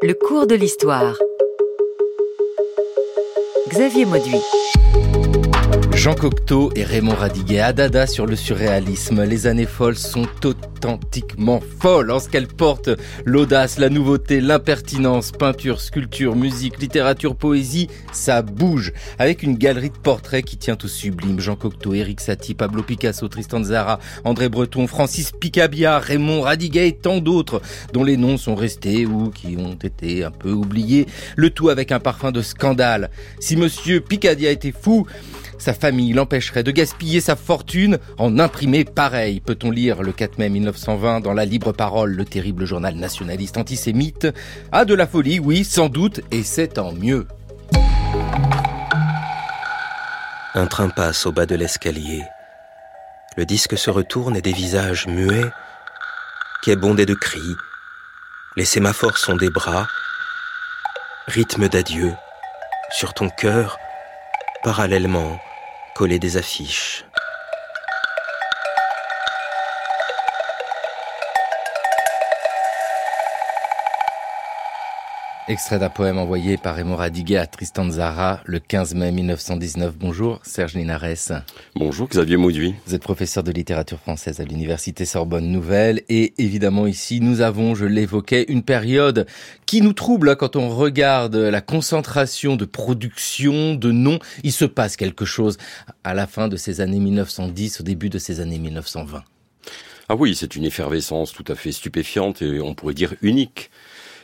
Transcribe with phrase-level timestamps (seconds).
[0.00, 1.18] Le cours de l'histoire.
[3.68, 4.40] Xavier Mauduit.
[5.92, 9.24] Jean Cocteau et Raymond Radiguet, Adada sur le surréalisme.
[9.24, 10.26] Les années folles sont
[10.78, 12.90] authentiquement folles en ce qu'elles portent
[13.24, 18.92] l'audace, la nouveauté, l'impertinence, peinture, sculpture, musique, littérature, poésie, ça bouge.
[19.18, 21.40] Avec une galerie de portraits qui tient au sublime.
[21.40, 26.96] Jean Cocteau, Éric Satie, Pablo Picasso, Tristan Zara, André Breton, Francis Picabia, Raymond Radiguet et
[26.96, 27.60] tant d'autres
[27.92, 31.06] dont les noms sont restés ou qui ont été un peu oubliés.
[31.36, 33.10] Le tout avec un parfum de scandale.
[33.40, 35.06] Si monsieur Picadia était fou,
[35.58, 39.40] sa famille l'empêcherait de gaspiller sa fortune en imprimer pareil.
[39.40, 44.28] Peut-on lire le 4 mai 1920 dans la Libre Parole, le terrible journal nationaliste antisémite
[44.70, 47.26] Ah, de la folie, oui, sans doute, et c'est tant mieux.
[50.54, 52.22] Un train passe au bas de l'escalier.
[53.36, 55.50] Le disque se retourne et des visages muets,
[56.62, 57.56] qui est bondé de cris.
[58.56, 59.86] Les sémaphores sont des bras,
[61.26, 62.12] rythme d'adieu.
[62.90, 63.78] Sur ton cœur,
[64.62, 65.40] parallèlement,
[65.94, 67.04] coller des affiches.
[75.48, 79.96] Extrait d'un poème envoyé par Raymond Radiguet à Tristan Zara le 15 mai 1919.
[79.96, 81.42] Bonjour Serge Linares.
[81.74, 82.74] Bonjour Xavier Mauduit.
[82.84, 87.74] Vous êtes professeur de littérature française à l'université Sorbonne Nouvelle et évidemment ici nous avons,
[87.74, 89.26] je l'évoquais, une période
[89.64, 94.18] qui nous trouble quand on regarde la concentration de production, de noms.
[94.42, 95.56] Il se passe quelque chose
[96.04, 99.24] à la fin de ces années 1910, au début de ces années 1920.
[100.10, 103.70] Ah oui, c'est une effervescence tout à fait stupéfiante et on pourrait dire unique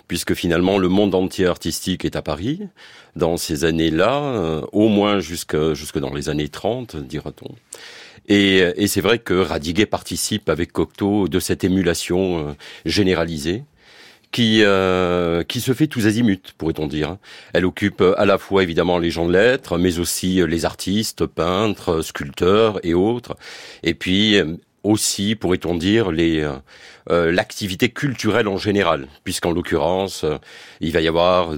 [0.08, 2.60] puisque finalement le monde entier artistique est à Paris
[3.16, 5.56] dans ces années-là, euh, au moins jusque,
[5.96, 7.54] dans les années 30, dira-t-on.
[8.26, 12.52] Et, et c'est vrai que Radiguet participe avec Cocteau de cette émulation euh,
[12.86, 13.64] généralisée
[14.32, 17.18] qui euh, qui se fait tous azimuts, pourrait-on dire.
[17.52, 22.02] Elle occupe à la fois évidemment les gens de lettres, mais aussi les artistes, peintres,
[22.02, 23.36] sculpteurs et autres.
[23.84, 24.40] Et puis
[24.84, 26.56] aussi, pourrait-on dire, euh,
[27.10, 30.36] euh, l'activité culturelle en général, puisqu'en l'occurrence, euh,
[30.80, 31.54] il va y avoir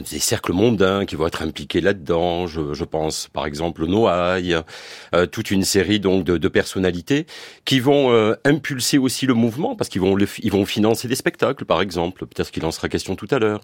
[0.00, 2.46] des cercles mondains qui vont être impliqués là-dedans.
[2.46, 4.56] Je, je, pense par exemple Noailles,
[5.14, 7.26] euh, toute une série donc de, de personnalités
[7.64, 11.14] qui vont euh, impulser aussi le mouvement parce qu'ils vont le, ils vont financer des
[11.14, 12.26] spectacles par exemple.
[12.26, 13.60] Peut-être qu'il en sera question tout à l'heure.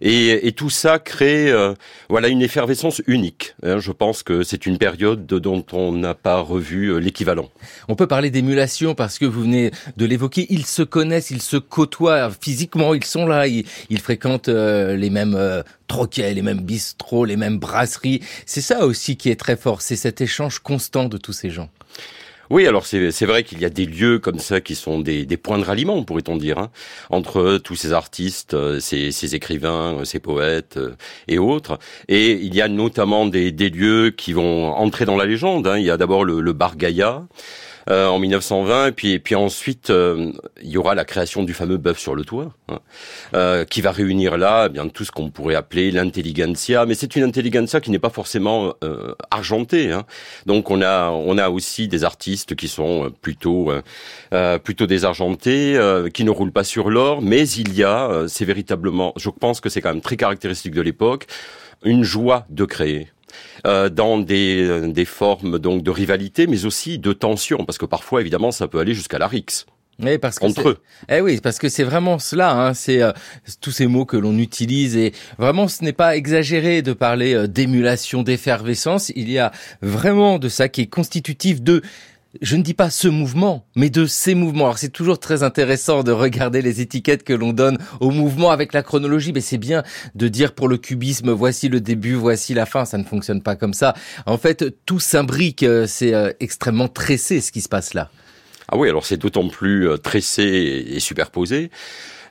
[0.00, 1.74] Et, et, tout ça crée euh,
[2.08, 3.54] voilà une effervescence unique.
[3.62, 3.78] Hein.
[3.78, 7.48] Je pense que c'est une période dont on n'a pas revu euh, l'équivalent.
[7.88, 10.46] On peut parler d'émulation parce que vous venez de l'évoquer.
[10.50, 15.62] Ils se connaissent, ils se côtoient physiquement, ils sont là, ils, ils fréquentent les mêmes
[15.86, 18.20] troquets, les mêmes bistrots, les mêmes brasseries.
[18.44, 21.70] C'est ça aussi qui est très fort, c'est cet échange constant de tous ces gens.
[22.48, 25.36] Oui, alors c'est vrai qu'il y a des lieux comme ça qui sont des, des
[25.36, 26.70] points de ralliement, pourrait-on dire, hein,
[27.10, 30.94] entre tous ces artistes, euh, ces, écrivains, euh, ces poètes euh,
[31.26, 31.78] et autres.
[32.08, 35.66] Et il y a notamment des, des lieux qui vont entrer dans la légende.
[35.66, 35.78] Hein.
[35.78, 37.24] Il y a d'abord le, le bar Gaïa,
[37.90, 38.88] euh, en 1920.
[38.88, 40.32] Et puis, et puis ensuite, euh,
[40.62, 42.80] il y aura la création du fameux bœuf sur le toit, hein,
[43.34, 46.86] euh, qui va réunir là eh bien tout ce qu'on pourrait appeler l'intelligentsia.
[46.86, 49.92] Mais c'est une intelligentsia qui n'est pas forcément euh, argentée.
[49.92, 50.04] Hein.
[50.46, 53.72] Donc on a, on a aussi des artistes qui sont plutôt,
[54.32, 55.78] euh, plutôt désargentés,
[56.12, 57.22] qui ne roulent pas sur l'or.
[57.22, 60.82] Mais il y a, c'est véritablement, je pense que c'est quand même très caractéristique de
[60.82, 61.26] l'époque,
[61.84, 63.08] une joie de créer
[63.66, 68.20] euh, dans des, des formes donc de rivalité, mais aussi de tension, parce que parfois,
[68.20, 69.66] évidemment, ça peut aller jusqu'à la rixe.
[69.98, 70.78] Oui, parce que entre eux.
[71.08, 72.52] Eh oui, parce que c'est vraiment cela.
[72.52, 73.12] Hein, c'est euh,
[73.60, 77.46] tous ces mots que l'on utilise et vraiment, ce n'est pas exagéré de parler euh,
[77.46, 79.10] d'émulation, d'effervescence.
[79.16, 81.80] Il y a vraiment de ça qui est constitutif de
[82.40, 84.64] je ne dis pas ce mouvement, mais de ces mouvements.
[84.64, 88.72] Alors c'est toujours très intéressant de regarder les étiquettes que l'on donne au mouvement avec
[88.72, 89.82] la chronologie, mais c'est bien
[90.14, 92.84] de dire pour le cubisme, voici le début, voici la fin.
[92.84, 93.94] Ça ne fonctionne pas comme ça.
[94.26, 95.62] En fait, tout s'imbrique.
[95.62, 98.10] Euh, c'est extrêmement tressé ce qui se passe là.
[98.68, 101.70] Ah oui, alors c'est d'autant plus euh, tressé et superposé.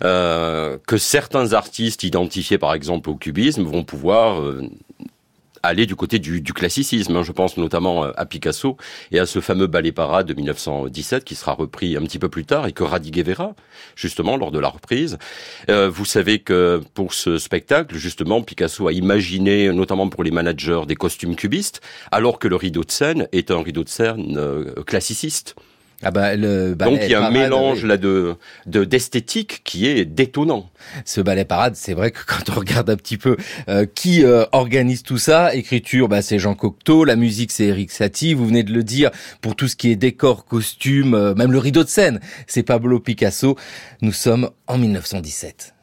[0.03, 4.61] Euh, que certains artistes identifiés par exemple au cubisme vont pouvoir euh,
[5.65, 7.15] aller du côté du, du classicisme.
[7.15, 7.23] Hein.
[7.23, 8.77] Je pense notamment euh, à Picasso
[9.11, 12.45] et à ce fameux ballet parade de 1917 qui sera repris un petit peu plus
[12.45, 13.55] tard et que Radiguet verra
[13.95, 15.17] justement lors de la reprise.
[15.69, 20.81] Euh, vous savez que pour ce spectacle, justement, Picasso a imaginé, notamment pour les managers,
[20.87, 24.83] des costumes cubistes, alors que le rideau de scène est un rideau de scène euh,
[24.83, 25.55] classiciste.
[26.03, 27.89] Ah bah, le Donc il y a un mélange oui.
[27.89, 30.69] là de d'esthétique qui est détonnant.
[31.05, 33.37] Ce ballet parade, c'est vrai que quand on regarde un petit peu
[33.69, 37.91] euh, qui euh, organise tout ça, écriture, bah, c'est Jean Cocteau, la musique c'est Eric
[37.91, 39.11] Satie, vous venez de le dire,
[39.41, 42.99] pour tout ce qui est décor, costume, euh, même le rideau de scène, c'est Pablo
[42.99, 43.55] Picasso.
[44.01, 45.73] Nous sommes en 1917.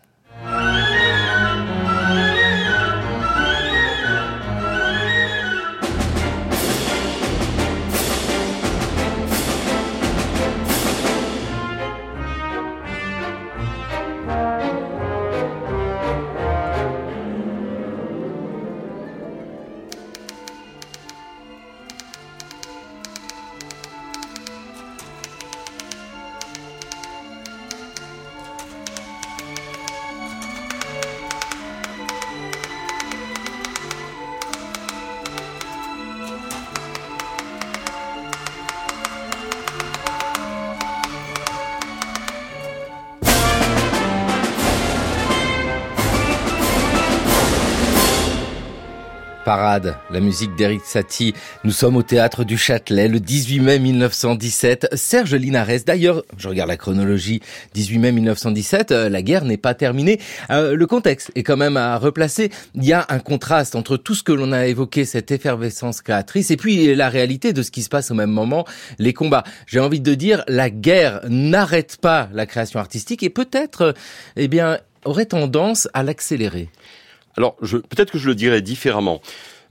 [49.52, 51.34] Parade, la musique d'Eric Satie.
[51.62, 54.88] Nous sommes au théâtre du Châtelet le 18 mai 1917.
[54.94, 57.42] Serge Linares, d'ailleurs, je regarde la chronologie,
[57.74, 60.18] 18 mai 1917, euh, la guerre n'est pas terminée.
[60.48, 62.50] Euh, le contexte est quand même à replacer.
[62.74, 66.50] Il y a un contraste entre tout ce que l'on a évoqué, cette effervescence créatrice,
[66.50, 68.64] et puis la réalité de ce qui se passe au même moment,
[68.98, 69.44] les combats.
[69.66, 73.92] J'ai envie de dire, la guerre n'arrête pas la création artistique et peut-être,
[74.36, 76.70] eh bien, aurait tendance à l'accélérer.
[77.36, 79.20] Alors, peut-être que je le dirais différemment.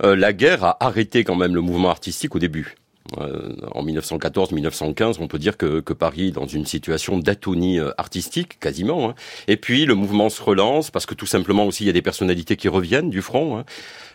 [0.03, 2.75] Euh, la guerre a arrêté quand même le mouvement artistique au début.
[3.17, 8.59] Euh, en 1914-1915, on peut dire que, Paris est dans une situation d'atonie euh, artistique,
[8.59, 9.09] quasiment.
[9.09, 9.15] Hein.
[9.47, 12.01] Et puis le mouvement se relance parce que tout simplement aussi il y a des
[12.01, 13.57] personnalités qui reviennent du front.
[13.57, 13.65] Hein.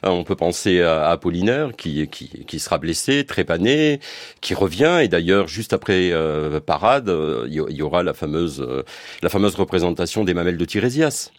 [0.02, 2.08] On peut penser à Apollinaire qui,
[2.58, 4.00] sera blessé, trépané,
[4.40, 5.00] qui revient.
[5.02, 6.12] Et d'ailleurs, juste après
[6.64, 7.12] Parade,
[7.48, 8.66] il y aura la fameuse,
[9.22, 11.32] la fameuse représentation des mamelles de Tirésias.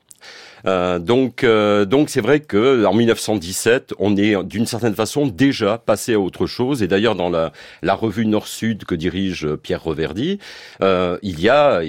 [0.65, 5.77] Euh, donc, euh, donc c'est vrai que en 1917, on est d'une certaine façon déjà
[5.77, 6.83] passé à autre chose.
[6.83, 7.51] Et d'ailleurs, dans la,
[7.81, 10.39] la revue Nord-Sud que dirige Pierre Reverdy,
[10.81, 11.81] euh, il y a,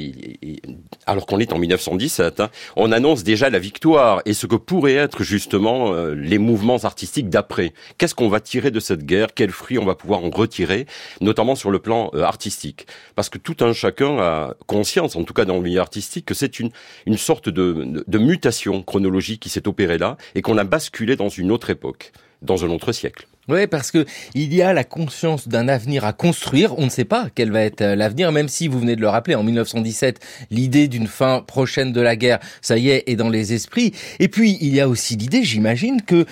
[1.06, 4.94] alors qu'on est en 1917, hein, on annonce déjà la victoire et ce que pourraient
[4.94, 7.72] être justement euh, les mouvements artistiques d'après.
[7.96, 9.28] Qu'est-ce qu'on va tirer de cette guerre?
[9.34, 10.86] Quels fruits on va pouvoir en retirer,
[11.20, 12.86] notamment sur le plan artistique?
[13.14, 16.34] Parce que tout un chacun a conscience, en tout cas dans le milieu artistique, que
[16.34, 16.70] c'est une,
[17.06, 21.28] une sorte de, de mutation chronologique qui s'est opérée là et qu'on a basculé dans
[21.28, 22.12] une autre époque,
[22.42, 23.26] dans un autre siècle.
[23.48, 26.78] Oui, parce que il y a la conscience d'un avenir à construire.
[26.78, 29.08] On ne sait pas quel va être euh, l'avenir, même si vous venez de le
[29.08, 30.20] rappeler, en 1917,
[30.50, 33.94] l'idée d'une fin prochaine de la guerre, ça y est, est dans les esprits.
[34.18, 36.26] Et puis, il y a aussi l'idée, j'imagine, que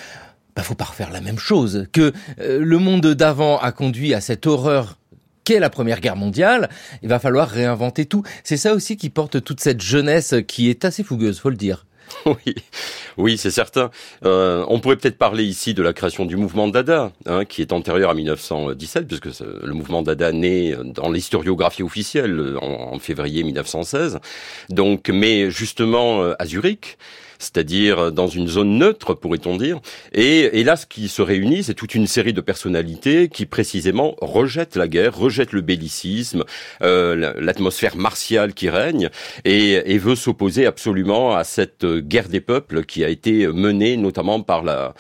[0.55, 4.21] bah, faut pas refaire la même chose, que euh, le monde d'avant a conduit à
[4.21, 4.99] cette horreur
[5.45, 6.69] qu'est la Première Guerre mondiale,
[7.03, 8.25] il va falloir réinventer tout.
[8.45, 11.87] C'est ça aussi qui porte toute cette jeunesse qui est assez fougueuse, faut le dire.
[12.27, 12.55] Oui,
[13.17, 13.91] oui, c'est certain.
[14.25, 17.73] Euh, on pourrait peut-être parler ici de la création du mouvement Dada, hein, qui est
[17.73, 24.19] antérieur à 1917, puisque le mouvement Dada naît dans l'historiographie officielle en, en, février 1916.
[24.71, 26.99] Donc, mais justement euh, à Zurich,
[27.39, 29.81] c'est-à-dire dans une zone neutre, pourrait-on dire.
[30.13, 34.15] Et, et, là, ce qui se réunit, c'est toute une série de personnalités qui précisément
[34.21, 36.45] rejettent la guerre, rejettent le bellicisme,
[36.83, 39.11] euh, l'atmosphère martiale qui règne,
[39.45, 44.41] et, et veut s'opposer absolument à cette guerre des peuples qui a été menée notamment
[44.41, 44.95] par la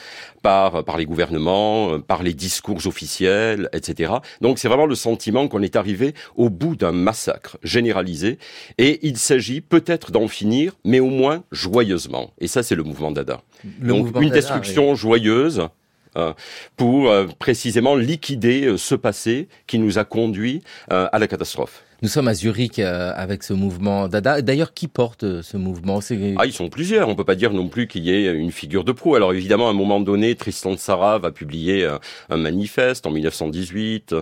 [0.46, 4.12] par, par les gouvernements, par les discours officiels, etc.
[4.40, 8.38] Donc c'est vraiment le sentiment qu'on est arrivé au bout d'un massacre généralisé,
[8.78, 12.30] et il s'agit peut-être d'en finir, mais au moins joyeusement.
[12.38, 13.40] Et ça, c'est le mouvement Dada.
[13.80, 15.68] Donc une destruction joyeuse
[16.16, 16.32] euh,
[16.76, 21.82] pour euh, précisément liquider euh, ce passé qui nous a conduit à la catastrophe.
[22.02, 24.42] Nous sommes à Zurich euh, avec ce mouvement Dada.
[24.42, 26.00] D'ailleurs, qui porte euh, ce mouvement?
[26.36, 27.08] Ah, ils sont plusieurs.
[27.08, 29.14] On peut pas dire non plus qu'il y ait une figure de proue.
[29.14, 31.96] Alors évidemment, à un moment donné, Tristan Sarah va publier euh,
[32.28, 34.14] un manifeste en 1918.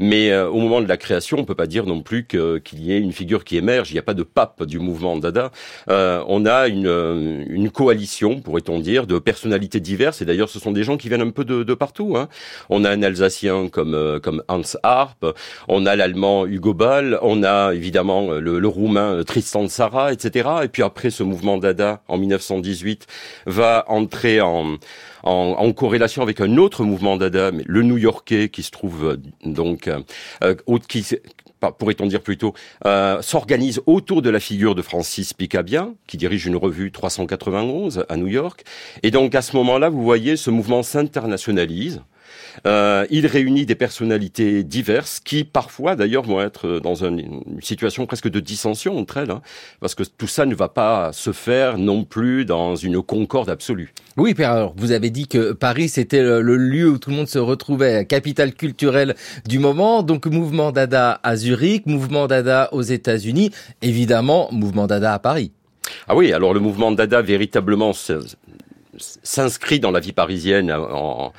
[0.00, 2.98] Mais au moment de la création, on peut pas dire non plus qu'il y ait
[2.98, 3.90] une figure qui émerge.
[3.90, 5.50] Il n'y a pas de pape du mouvement Dada.
[5.88, 10.22] on a une, une coalition, pourrait-on dire, de personnalités diverses.
[10.22, 12.16] Et d'ailleurs, ce sont des gens qui viennent un peu de, de partout.
[12.16, 12.28] Hein.
[12.70, 15.26] On a un Alsacien comme, comme Hans Harp.
[15.68, 20.48] On a l'Allemand Hugo Ball on a évidemment euh, le, roumain euh, Tristan de etc.
[20.64, 23.06] Et puis après, ce mouvement Dada en 1918
[23.46, 24.76] va entrer en,
[25.22, 30.54] en, corrélation avec un autre mouvement Dada, le New-Yorkais, qui se trouve euh, donc euh,
[30.88, 31.04] qui
[31.78, 32.54] pourrait-on dire plutôt,
[33.20, 38.28] s'organise autour de la figure de Francis Picabia, qui dirige une revue 391 à New
[38.28, 38.62] York.
[39.02, 42.00] Et donc à ce moment-là, vous voyez, ce mouvement s'internationalise.
[42.66, 48.28] Euh, il réunit des personnalités diverses qui parfois d'ailleurs vont être dans une, situation presque
[48.28, 49.42] de dissension entre elles, hein,
[49.80, 53.92] parce que tout ça ne va pas se faire non plus dans une concorde absolue.
[54.16, 57.38] Oui, alors vous avez dit que Paris c'était le, lieu où tout le monde se
[57.38, 59.14] retrouvait, capitale culturelle
[59.46, 63.50] du moment, donc mouvement Dada à Zurich, mouvement Dada aux États-Unis,
[63.82, 65.52] évidemment mouvement Dada à Paris.
[66.06, 67.92] Ah oui, alors le mouvement Dada véritablement
[68.96, 71.32] s'inscrit dans la vie parisienne en, en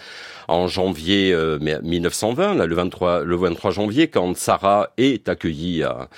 [0.68, 6.10] janvier 1920, euh, là, le 23, le 23 janvier, quand Sarah est accueillie à,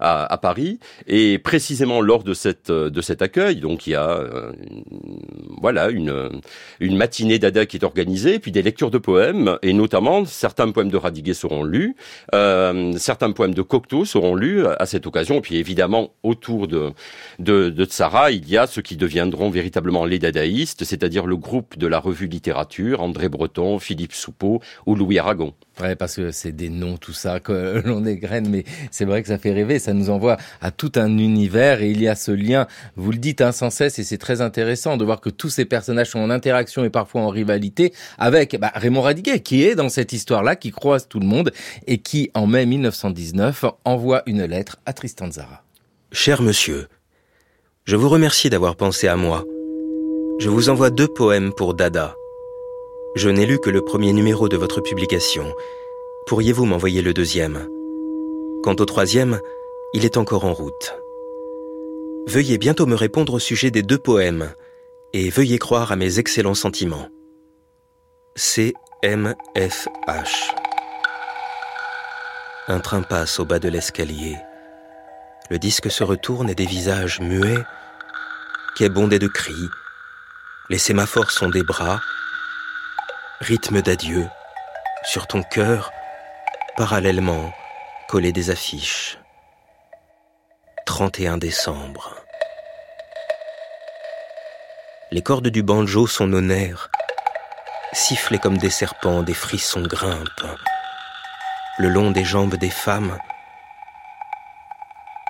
[0.00, 0.78] à, Paris.
[1.06, 4.52] Et précisément lors de cette de cet accueil, donc il y a euh,
[5.60, 6.40] voilà une
[6.80, 10.90] une matinée d'Ada qui est organisée, puis des lectures de poèmes et notamment certains poèmes
[10.90, 11.96] de Radiguet seront lus,
[12.34, 15.36] euh, certains poèmes de Cocteau seront lus à cette occasion.
[15.36, 16.92] Et puis évidemment autour de
[17.38, 21.78] de, de Tsara, il y a ceux qui deviendront véritablement les dadaïstes, c'est-à-dire le groupe
[21.78, 25.54] de la revue littérature, André Breton, Philippe Soupeau ou Louis Aragon.
[25.80, 29.28] Ouais, parce que c'est des noms, tout ça, que l'on égrène, mais c'est vrai que
[29.28, 32.32] ça fait rêver, ça nous envoie à tout un univers et il y a ce
[32.32, 32.66] lien,
[32.96, 35.64] vous le dites hein, sans cesse et c'est très intéressant de voir que tous ces
[35.64, 39.88] personnages sont en interaction et parfois en rivalité avec bah, Raymond Radiguet qui est dans
[39.88, 41.52] cette histoire-là, qui croise tout le monde
[41.86, 45.62] et qui, en mai 1919, envoie une lettre à Tristan Zara.
[46.10, 46.88] Cher monsieur,
[47.84, 49.44] je vous remercie d'avoir pensé à moi.
[50.38, 52.14] Je vous envoie deux poèmes pour Dada.
[53.14, 55.54] Je n'ai lu que le premier numéro de votre publication.
[56.26, 57.68] Pourriez-vous m'envoyer le deuxième?
[58.62, 59.40] Quant au troisième,
[59.94, 60.94] il est encore en route.
[62.26, 64.52] Veuillez bientôt me répondre au sujet des deux poèmes
[65.14, 67.08] et veuillez croire à mes excellents sentiments.
[68.36, 68.74] CMFH.
[72.68, 74.36] Un train passe au bas de l'escalier.
[75.50, 77.64] Le disque se retourne et des visages muets,
[78.76, 79.68] qui bondé de cris.
[80.68, 82.00] Les sémaphores sont des bras,
[83.40, 84.28] rythme d'adieu,
[85.04, 85.92] sur ton cœur,
[86.76, 87.52] parallèlement,
[88.08, 89.18] collé des affiches.
[90.86, 92.16] 31 décembre.
[95.12, 96.90] Les cordes du banjo sont nos nerfs,
[98.42, 100.58] comme des serpents, des frissons grimpent.
[101.78, 103.18] Le long des jambes des femmes,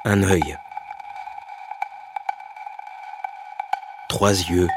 [0.07, 0.57] un œil,
[4.09, 4.69] trois yeux,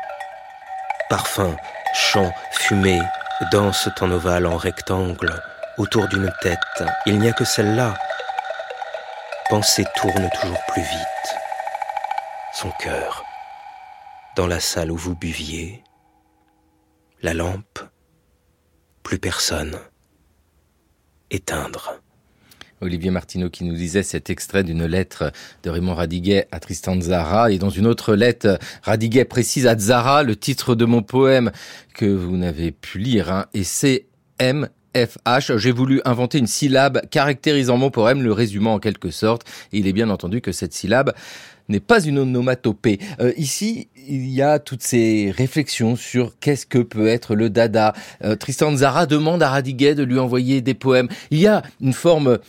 [1.09, 1.55] parfum,
[1.93, 3.01] chant, fumée,
[3.51, 5.41] dansent en ovale, en rectangle,
[5.77, 6.83] autour d'une tête.
[7.05, 7.95] Il n'y a que celle-là.
[9.49, 11.35] Pensée tourne toujours plus vite.
[12.53, 13.23] Son cœur,
[14.35, 15.83] dans la salle où vous buviez,
[17.21, 17.79] la lampe,
[19.03, 19.79] plus personne,
[21.29, 22.00] éteindre.
[22.81, 25.31] Olivier Martineau qui nous disait cet extrait d'une lettre
[25.63, 30.23] de Raymond Radiguet à Tristan Zara et dans une autre lettre, Radiguet précise à Zara
[30.23, 31.51] le titre de mon poème
[31.93, 34.05] que vous n'avez pu lire hein, et c'est
[34.39, 34.67] M.
[35.57, 39.43] J'ai voulu inventer une syllabe caractérisant mon poème, le résumant en quelque sorte.
[39.71, 41.13] Il est bien entendu que cette syllabe
[41.69, 42.99] n'est pas une onomatopée.
[43.21, 47.93] Euh, ici, il y a toutes ces réflexions sur qu'est-ce que peut être le dada.
[48.23, 51.07] Euh, Tristan Zara demande à Radiguet de lui envoyer des poèmes.
[51.29, 52.39] Il y a une forme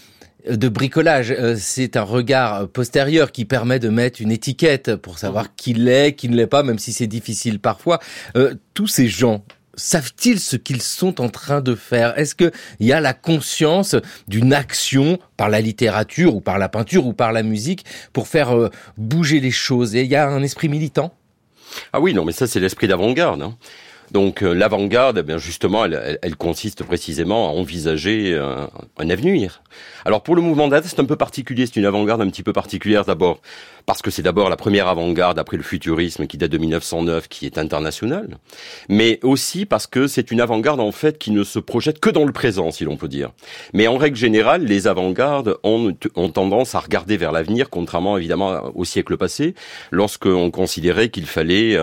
[0.49, 1.31] de bricolage.
[1.31, 5.51] Euh, c'est un regard postérieur qui permet de mettre une étiquette pour savoir mhm.
[5.57, 7.99] qui l'est, qui ne l'est pas, même si c'est difficile parfois.
[8.37, 9.45] Euh, tous ces gens
[9.75, 12.19] savent-ils ce qu'ils sont en train de faire?
[12.19, 13.97] Est-ce qu'il y a la conscience
[14.29, 18.57] d'une action par la littérature ou par la peinture ou par la musique pour faire
[18.57, 19.95] euh, bouger les choses?
[19.95, 21.15] Et il y a un esprit militant?
[21.93, 23.43] Ah oui, non, mais ça c'est l'esprit d'avant-garde.
[23.43, 23.57] Hein.
[24.13, 29.63] Donc euh, l'avant-garde, eh bien justement, elle, consiste précisément à envisager un, un avenir.
[30.05, 32.53] Alors pour le mouvement Dada, c'est un peu particulier, c'est une avant-garde un petit peu
[32.53, 33.41] particulière d'abord,
[33.87, 37.47] parce que c'est d'abord la première avant-garde après le futurisme qui date de 1909, qui
[37.47, 38.39] est internationale,
[38.89, 42.25] mais aussi parce que c'est une avant-garde en fait qui ne se projette que dans
[42.25, 43.31] le présent, si l'on peut dire.
[43.73, 45.93] Mais en règle générale, les avant-gardes ont,
[46.33, 49.55] tendance à regarder vers l'avenir, contrairement évidemment au siècle passé,
[49.91, 51.79] lorsqu'on considérait qu'il fallait,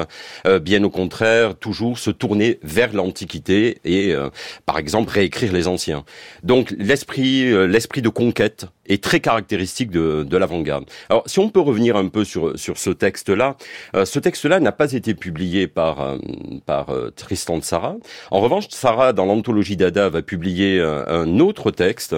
[0.47, 4.29] euh, bien au contraire, toujours se tourner vers l'Antiquité et, euh,
[4.65, 6.03] par exemple, réécrire les anciens.
[6.43, 10.85] Donc l'esprit, euh, l'esprit de conquête est très caractéristique de, de l'avant-garde.
[11.09, 13.55] Alors, si on peut revenir un peu sur sur ce texte-là,
[13.95, 16.17] euh, ce texte-là n'a pas été publié par euh,
[16.65, 17.95] par euh, Tristan de Sarah.
[18.31, 22.15] En revanche, Sarah, dans l'anthologie Dada, va publier un autre texte,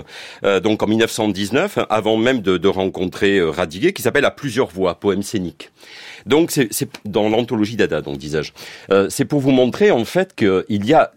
[0.64, 5.24] donc en 1919, avant même de, de rencontrer Radiguet, qui s'appelle À plusieurs voix, poème
[5.24, 5.70] scénique.
[6.26, 8.52] Donc c'est dans l'anthologie Dada, donc disais-je.
[9.10, 11.12] c'est pour vous montrer en fait qu'il y a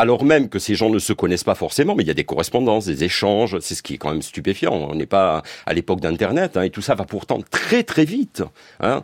[0.00, 2.24] alors même que ces gens ne se connaissent pas forcément, mais il y a des
[2.24, 4.72] correspondances, des échanges, c'est ce qui est quand même stupéfiant.
[4.72, 8.42] On n'est pas à l'époque d'Internet, hein, et tout ça va pourtant très très vite.
[8.80, 9.02] Hein.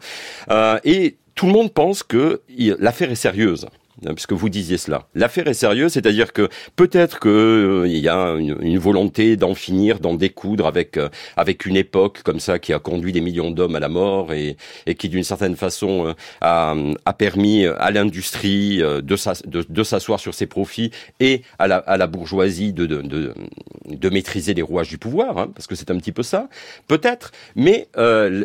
[0.50, 2.40] Euh, et tout le monde pense que
[2.78, 3.66] l'affaire est sérieuse.
[4.04, 5.06] Hein, puisque vous disiez cela.
[5.14, 10.12] L'affaire est sérieuse, c'est-à-dire que peut-être qu'il euh, y a une, volonté d'en finir, d'en
[10.12, 13.80] découdre avec euh, avec une époque comme ça qui a conduit des millions d'hommes à
[13.80, 14.56] la mort et,
[14.98, 21.40] qui d'une certaine façon euh, a, permis à l'industrie de, s'asseoir sur ses profits et
[21.58, 26.12] à la, bourgeoisie de maîtriser les rouages du pouvoir, hein, parce que c'est un petit
[26.12, 26.48] peu ça,
[26.86, 27.88] peut-être, mais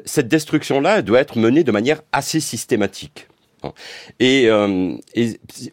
[0.05, 3.27] cette destruction-là doit être menée de manière assez systématique.
[4.19, 4.95] Et, euh,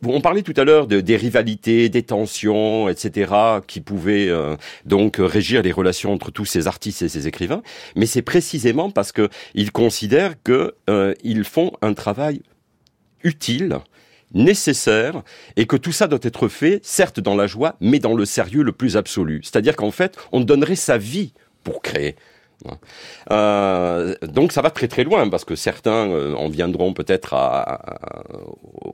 [0.04, 3.32] on parlait tout à l'heure de, des rivalités, des tensions, etc.,
[3.66, 7.62] qui pouvaient euh, donc régir les relations entre tous ces artistes et ces écrivains.
[7.96, 12.42] Mais c'est précisément parce que ils considèrent que euh, ils font un travail
[13.24, 13.78] utile
[14.34, 15.22] nécessaire
[15.56, 18.62] et que tout ça doit être fait, certes dans la joie, mais dans le sérieux
[18.62, 19.40] le plus absolu.
[19.42, 21.32] C'est-à-dire qu'en fait, on donnerait sa vie
[21.64, 22.16] pour créer.
[23.30, 27.80] Euh, donc ça va très très loin parce que certains euh, en viendront peut-être à,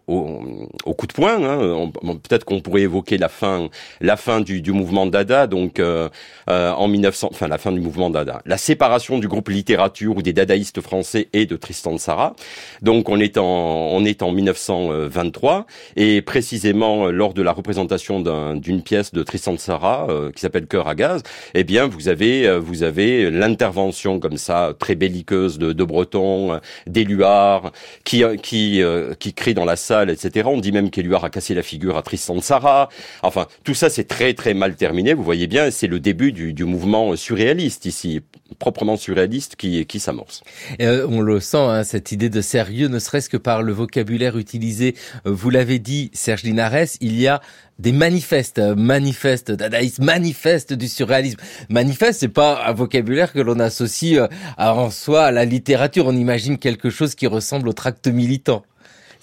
[0.06, 1.42] au, coup de poing.
[1.42, 1.90] Hein.
[2.23, 3.68] Peut-être qu'on pourrait évoquer la fin,
[4.00, 6.09] la fin du, mouvement Dada, donc euh,
[6.47, 10.33] en 1900, enfin la fin du mouvement Dada, la séparation du groupe littérature ou des
[10.33, 12.35] dadaïstes français et de Tristan de Sarah.
[12.83, 15.66] Donc on est en on est en 1923
[15.97, 18.21] et précisément lors de la représentation
[18.54, 21.23] d'une pièce de Tristan de Sarah qui s'appelle Cœur à gaz,
[21.54, 27.73] eh bien vous avez vous avez l'intervention comme ça très belliqueuse de, Breton, d'Éluard
[28.05, 28.83] qui qui
[29.19, 30.49] qui crie dans la salle etc.
[30.51, 32.89] On dit même qu'Éluard a cassé la figure à Tristan de Sarah.
[33.23, 35.15] Enfin, tout ça, c'est très très mal terminé.
[35.15, 38.21] Vous voyez bien, c'est le début du, mouvement surréaliste ici,
[38.59, 40.43] proprement surréaliste, qui, qui s'amorce.
[40.81, 44.39] Euh, on le sent, hein, cette idée de sérieux, ne serait-ce que par le vocabulaire
[44.39, 44.95] utilisé.
[45.27, 47.41] Euh, vous l'avez dit, Serge Linares, il y a
[47.78, 51.38] des manifestes, euh, manifestes dadaïsme, manifestes du surréalisme.
[51.69, 54.21] Manifeste, c'est pas un vocabulaire que l'on associe
[54.59, 56.07] en soi à la littérature.
[56.07, 58.64] On imagine quelque chose qui ressemble au tract militant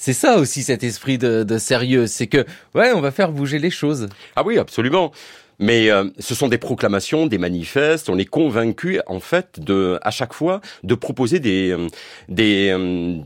[0.01, 2.43] c'est ça aussi cet esprit de, sérieux, c'est que
[2.73, 4.09] ouais, on va faire bouger les choses.
[4.35, 5.11] Ah oui, absolument.
[5.59, 8.09] Mais euh, ce sont des proclamations, des manifestes.
[8.09, 11.87] On est convaincu, en fait, de à chaque fois de proposer des euh,
[12.29, 13.17] des euh,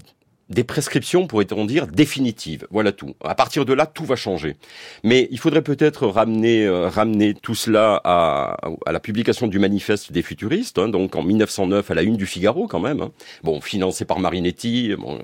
[0.50, 2.68] des prescriptions, pourrait-on dire, définitives.
[2.70, 3.16] Voilà tout.
[3.24, 4.56] À partir de là, tout va changer.
[5.04, 10.22] Mais il faudrait peut-être ramener, ramener tout cela à, à, la publication du manifeste des
[10.22, 13.02] futuristes, hein, donc en 1909 à la une du Figaro quand même.
[13.02, 13.12] Hein.
[13.44, 14.96] Bon, financé par Marinetti.
[14.96, 15.20] Bon,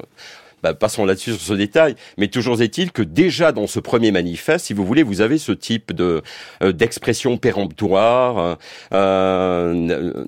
[0.64, 4.66] bah, passons là-dessus sur ce détail, mais toujours est-il que déjà dans ce premier manifeste,
[4.66, 6.22] si vous voulez, vous avez ce type de
[6.62, 8.56] euh, d'expression péremptoire euh,
[8.94, 10.26] euh,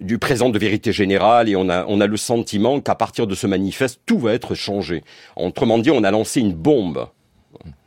[0.00, 3.34] du présent de vérité générale, et on a on a le sentiment qu'à partir de
[3.34, 5.02] ce manifeste, tout va être changé.
[5.36, 7.08] Autrement dit, on a lancé une bombe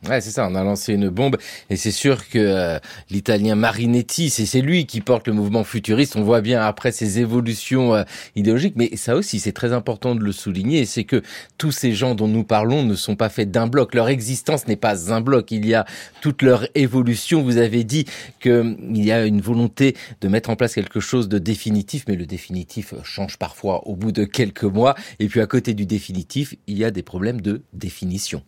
[0.08, 1.38] Ouais, c'est ça, on a lancé une bombe
[1.70, 2.78] et c'est sûr que euh,
[3.10, 6.16] l'italien Marinetti, c'est lui qui porte le mouvement futuriste.
[6.16, 8.04] On voit bien après ces évolutions euh,
[8.36, 11.22] idéologiques, mais ça aussi c'est très important de le souligner, c'est que
[11.58, 13.94] tous ces gens dont nous parlons ne sont pas faits d'un bloc.
[13.94, 15.86] Leur existence n'est pas un bloc, il y a
[16.20, 17.42] toute leur évolution.
[17.42, 18.04] Vous avez dit
[18.40, 22.26] qu'il y a une volonté de mettre en place quelque chose de définitif, mais le
[22.26, 24.94] définitif change parfois au bout de quelques mois.
[25.18, 28.42] Et puis à côté du définitif, il y a des problèmes de définition.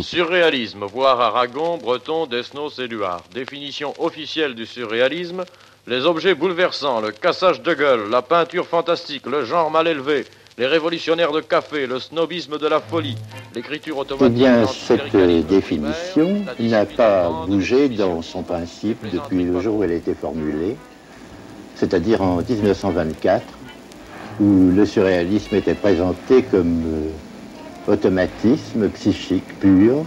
[0.02, 3.22] Surréalisme, voire Aragon, Breton, Desnos, Éluard.
[3.34, 5.44] Définition officielle du surréalisme
[5.86, 10.26] les objets bouleversants, le cassage de gueule, la peinture fantastique, le genre mal élevé,
[10.58, 13.16] les révolutionnaires de café, le snobisme de la folie,
[13.54, 14.36] l'écriture automatique.
[14.36, 19.92] Eh bien, cette définition n'a pas bougé dans son principe depuis le jour où elle
[19.92, 20.76] a été formulée,
[21.74, 23.42] c'est-à-dire en 1924,
[24.40, 27.10] où le surréalisme était présenté comme euh,
[27.90, 30.04] automatisme psychique pur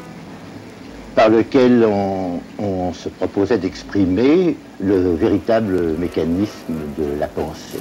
[1.15, 7.79] par lequel on, se proposait d'exprimer le véritable mécanisme de la pensée.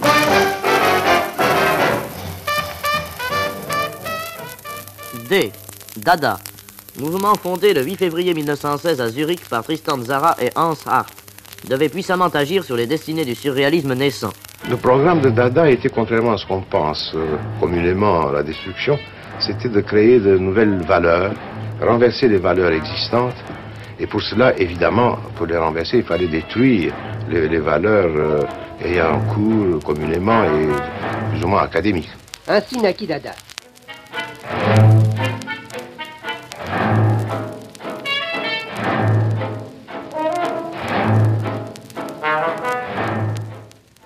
[5.29, 5.53] D.
[5.97, 6.39] Dada.
[6.99, 11.13] Mouvement fondé le 8 février 1916 à Zurich par Tristan Zara et Hans Hart,
[11.69, 14.33] devait puissamment agir sur les destinées du surréalisme naissant.
[14.69, 18.99] Le programme de Dada était, contrairement à ce qu'on pense euh, communément, la destruction,
[19.41, 21.33] c'était de créer de nouvelles valeurs,
[21.81, 23.37] renverser les valeurs existantes.
[23.99, 26.93] Et pour cela, évidemment, pour les renverser, il fallait détruire
[27.29, 28.41] les, valeurs euh,
[28.85, 30.69] ayant cours communément et
[31.31, 32.11] plus ou moins académiques.
[32.49, 33.33] Ainsi naquit Dada.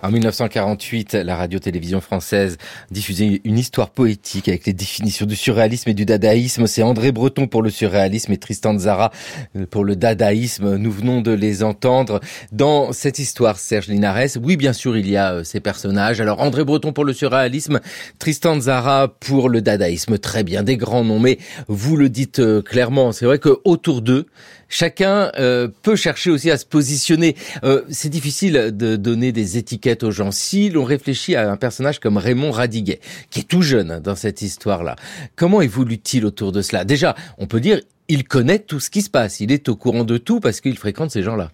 [0.07, 2.59] En 1948, la radio-télévision française
[2.93, 6.69] diffusait une histoire poétique avec les définitions du surréalisme et du dadaïsme.
[6.69, 9.11] C'est André Breton pour le surréalisme et Tristan Zara
[9.57, 10.77] euh, pour le dadaïsme.
[10.77, 12.21] Nous venons de les entendre
[12.53, 14.39] dans cette histoire, Serge Linares.
[14.41, 16.21] Oui, bien sûr, il y a euh, ces personnages.
[16.21, 17.81] Alors, André Breton pour le surréalisme,
[18.21, 20.19] Tristan Zara pour le dadaïsme.
[20.19, 21.19] Très bien, des grands noms.
[21.19, 24.27] Mais vous le dites euh, clairement, c'est vrai que autour d'eux,
[24.69, 27.37] chacun euh, peut chercher aussi à se positionner.
[27.65, 30.31] Euh, c'est difficile de donner des étiquettes aux gens.
[30.31, 33.01] Si l'on réfléchit à un personnage comme Raymond Radiguet,
[33.31, 34.97] qui est tout jeune dans cette histoire-là,
[35.37, 36.85] comment évolue-t-il autour de cela?
[36.85, 39.41] Déjà, on peut dire, il connaît tout ce qui se passe.
[39.41, 41.51] Il est au courant de tout parce qu'il fréquente ces gens-là.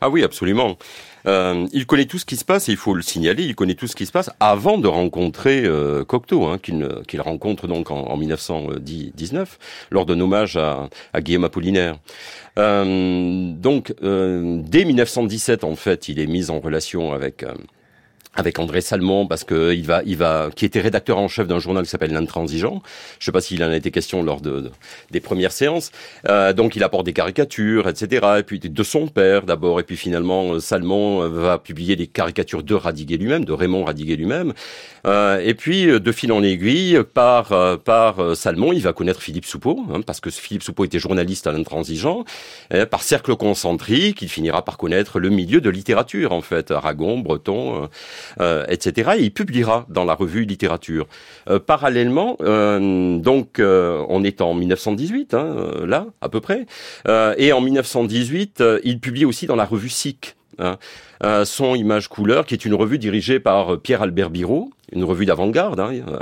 [0.00, 0.78] Ah oui, absolument.
[1.26, 3.74] Euh, il connaît tout ce qui se passe, et il faut le signaler, il connaît
[3.74, 8.16] tout ce qui se passe avant de rencontrer euh, Cocteau, hein, qu'il rencontre donc en,
[8.16, 9.58] 1919,
[9.90, 11.96] lors d'un hommage à, à Guillaume Apollinaire.
[12.58, 17.44] Euh, donc, euh, dès 1917, en fait, il est mis en relation avec
[18.36, 21.58] avec André Salmon parce que il va, il va, qui était rédacteur en chef d'un
[21.58, 22.82] journal qui s'appelle L'Intransigeant.
[23.18, 24.70] Je sais pas s'il en a été question lors de,
[25.10, 25.90] des premières séances.
[26.28, 28.26] Euh, donc il apporte des caricatures, etc.
[28.38, 32.74] Et puis de son père d'abord, et puis finalement Salmon va publier des caricatures de
[32.74, 34.52] Radiguet lui-même, de Raymond Radiguet lui-même.
[35.06, 39.80] Euh, et puis de fil en aiguille, par par Salmon, il va connaître Philippe Soupeau,
[39.92, 42.24] hein, parce que Philippe Soupeau était journaliste à L'Intransigeant.
[42.90, 47.84] par cercle concentrique, il finira par connaître le milieu de littérature en fait, Aragon, Breton.
[47.84, 47.86] Euh,
[48.68, 49.12] etc.
[49.18, 51.06] Et il publiera dans la revue littérature.
[51.48, 55.56] Euh, parallèlement, euh, donc on est en 1918, hein,
[55.86, 56.66] là à peu près,
[57.38, 60.36] et en 1918, il publie aussi dans la revue SIC.
[60.58, 60.78] Hein,
[61.44, 65.80] son image couleur, qui est une revue dirigée par Pierre-Albert Biraud, une revue d'avant-garde.
[65.80, 66.18] Hein, euh,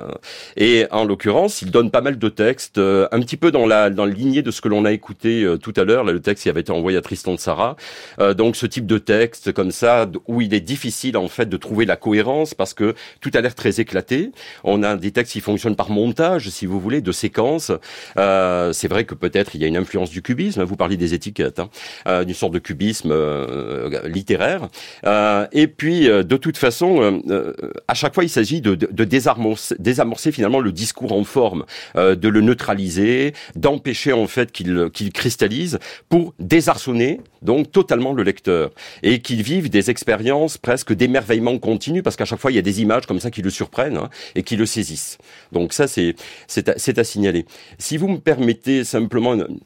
[0.57, 3.90] et en l'occurrence, il donne pas mal de textes, euh, un petit peu dans la
[3.90, 6.44] dans la lignée de ce que l'on a écouté euh, tout à l'heure, le texte
[6.44, 7.76] qui avait été envoyé à Tristan de Sarah.
[8.37, 11.85] donc ce type de texte comme ça, où il est difficile en fait de trouver
[11.85, 14.31] la cohérence parce que tout a l'air très éclaté.
[14.64, 17.72] On a des textes qui fonctionnent par montage, si vous voulez, de séquences.
[18.16, 20.62] C'est vrai que peut-être il y a une influence du cubisme.
[20.62, 21.61] Vous parlez des étiquettes,
[22.07, 23.14] hein, d'une sorte de cubisme
[24.05, 24.68] littéraire.
[25.05, 27.23] Et puis de toute façon,
[27.88, 31.64] à chaque fois, il s'agit de, de, désamorcer, désamorcer, finalement le discours en forme,
[31.97, 38.22] euh, de le neutraliser, d'empêcher en fait qu'il qu'il cristallise pour désarçonner donc totalement le
[38.22, 38.70] lecteur
[39.02, 42.62] et qu'il vive des expériences presque d'émerveillement continu parce qu'à chaque fois il y a
[42.62, 45.18] des images comme ça qui le surprennent hein, et qui le saisissent.
[45.52, 46.14] Donc ça c'est
[46.68, 47.44] à, à, signaler.
[47.78, 49.59] Si vous me permettez simplement une,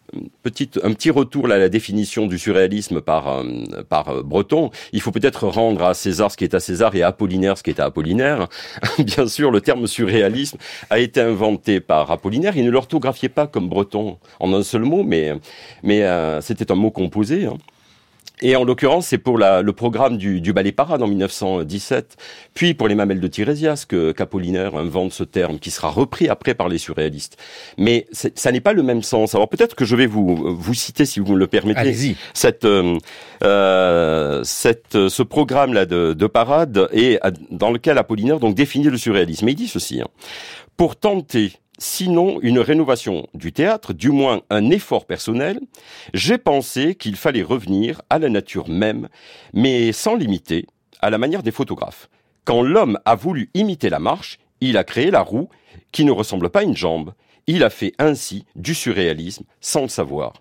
[0.43, 3.45] petite un petit retour à la définition du surréalisme par euh,
[3.89, 7.03] par euh, Breton, il faut peut-être rendre à César ce qui est à César et
[7.03, 8.49] à Apollinaire ce qui est à Apollinaire.
[8.99, 10.59] Bien sûr, le terme surréalisme
[10.91, 12.57] a été inventé par Apollinaire.
[12.57, 15.35] Il ne l'orthographiait pas comme breton en un seul mot, mais,
[15.83, 17.47] mais euh, c'était un mot composé.
[17.47, 17.57] Hein.
[18.43, 22.17] Et en l'occurrence, c'est pour la, le programme du, du, ballet parade en 1917,
[22.53, 26.55] puis pour les mamelles de Tirésias que qu'Apollinaire invente ce terme, qui sera repris après
[26.55, 27.39] par les surréalistes.
[27.79, 29.35] Mais ça n'est pas le même sens.
[29.35, 32.99] Alors peut-être que je vais vous vous citer, si vous me le permettez, cette, euh,
[33.43, 37.19] euh, cette ce programme là de, de parade et
[37.51, 39.49] dans lequel Apollinaire donc définit le surréalisme.
[39.49, 40.09] Et il dit ceci hein.
[40.77, 45.61] pour tenter sinon une rénovation du théâtre, du moins un effort personnel,
[46.15, 49.09] j'ai pensé qu'il fallait revenir à la nature même,
[49.53, 50.67] mais sans limiter,
[51.01, 52.09] à la manière des photographes.
[52.45, 55.49] Quand l'homme a voulu imiter la marche, il a créé la roue
[55.93, 57.13] qui ne ressemble pas à une jambe.
[57.47, 60.35] Il a fait ainsi du surréalisme sans le savoir.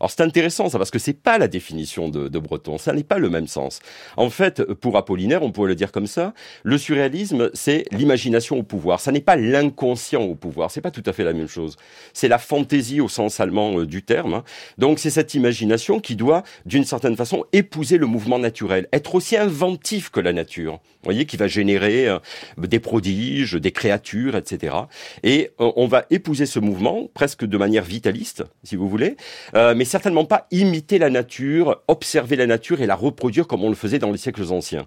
[0.00, 3.18] Alors c'est intéressant ça parce que c'est pas la définition de, Breton, ça n'est pas
[3.18, 3.80] le même sens.
[4.16, 8.62] En fait, pour Apollinaire, on pourrait le dire comme ça, le surréalisme c'est l'imagination au
[8.62, 11.76] pouvoir, ça n'est pas l'inconscient au pouvoir, c'est pas tout à fait la même chose.
[12.12, 14.34] C'est la fantaisie au sens allemand euh, du terme.
[14.34, 14.44] Hein.
[14.78, 19.36] Donc c'est cette imagination qui doit d'une certaine façon épouser le mouvement naturel, être aussi
[19.36, 20.74] inventif que la nature.
[20.74, 22.18] Vous voyez qui va générer euh,
[22.56, 24.76] des prodiges, des créatures, etc.
[25.22, 29.16] Et euh, on va épouser ce mouvement presque de manière vitaliste, si vous voulez,
[29.54, 33.74] mais certainement pas imiter la nature, observer la nature et la reproduire comme on le
[33.74, 34.86] faisait dans les siècles anciens.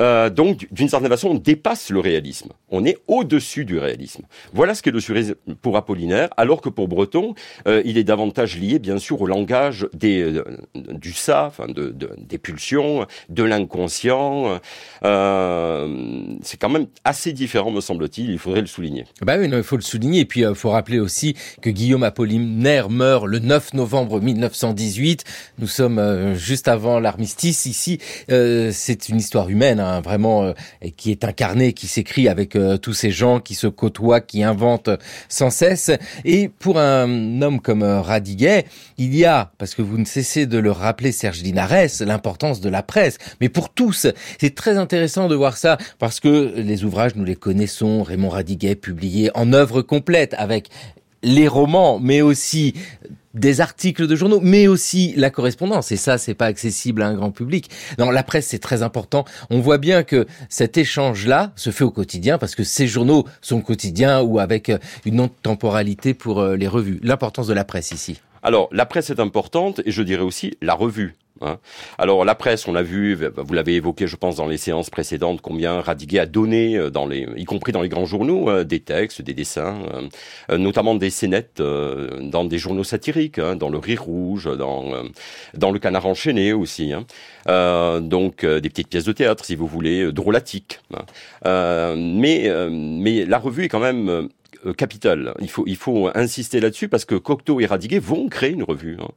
[0.00, 2.50] Euh, donc, d'une certaine façon, on dépasse le réalisme.
[2.70, 4.24] On est au-dessus du réalisme.
[4.52, 7.34] Voilà ce qu'est le surréalisme pour Apollinaire, alors que pour Breton,
[7.68, 10.42] euh, il est davantage lié, bien sûr, au langage euh,
[10.74, 11.52] du ça,
[12.18, 14.58] des pulsions, de l'inconscient.
[16.44, 18.30] C'est quand même assez différent, me semble-t-il.
[18.30, 19.04] Il faudrait le souligner.
[19.22, 20.20] Bah oui, il faut le souligner.
[20.20, 25.24] Et puis, il faut rappeler aussi que Guillaume Apollinaire meurt le 9 novembre 1918.
[25.58, 27.66] Nous sommes juste avant l'armistice.
[27.66, 29.80] Ici, c'est une histoire humaine.
[29.80, 30.52] Hein vraiment, euh,
[30.96, 34.90] qui est incarné, qui s'écrit avec euh, tous ces gens qui se côtoient, qui inventent
[35.28, 35.90] sans cesse.
[36.24, 38.66] Et pour un homme comme euh, Radiguet,
[38.98, 42.68] il y a, parce que vous ne cessez de le rappeler, Serge Linares, l'importance de
[42.68, 43.18] la presse.
[43.40, 44.06] Mais pour tous,
[44.40, 48.76] c'est très intéressant de voir ça, parce que les ouvrages, nous les connaissons, Raymond Radiguet
[48.76, 50.68] publié en œuvre complète avec
[51.22, 52.74] les romans, mais aussi
[53.34, 55.90] des articles de journaux, mais aussi la correspondance.
[55.90, 57.68] Et ça, c'est pas accessible à un grand public.
[57.98, 59.24] Dans la presse, c'est très important.
[59.50, 63.60] On voit bien que cet échange-là se fait au quotidien parce que ces journaux sont
[63.60, 67.00] quotidiens ou avec euh, une autre temporalité pour euh, les revues.
[67.02, 68.20] L'importance de la presse ici.
[68.42, 71.14] Alors, la presse est importante et je dirais aussi la revue.
[71.40, 71.58] Hein.
[71.98, 75.40] Alors la presse, on l'a vu, vous l'avez évoqué, je pense, dans les séances précédentes,
[75.40, 78.80] combien Radiguet a donné, euh, dans les, y compris dans les grands journaux, euh, des
[78.80, 79.78] textes, des dessins,
[80.50, 84.84] euh, notamment des scénettes dans des journaux satiriques, hein, dans le Rire Rouge, dans
[85.54, 86.92] dans le Canard enchaîné aussi.
[86.92, 88.00] Hein.
[88.00, 90.80] donc des petites pièces de théâtre, si vous voulez, drôlatiques.
[91.44, 94.28] mais mais la revue est quand même
[94.72, 95.34] capital.
[95.40, 98.96] Il faut, il faut insister là-dessus parce que Cocteau et Radiguet vont créer une revue.
[99.00, 99.08] Hein.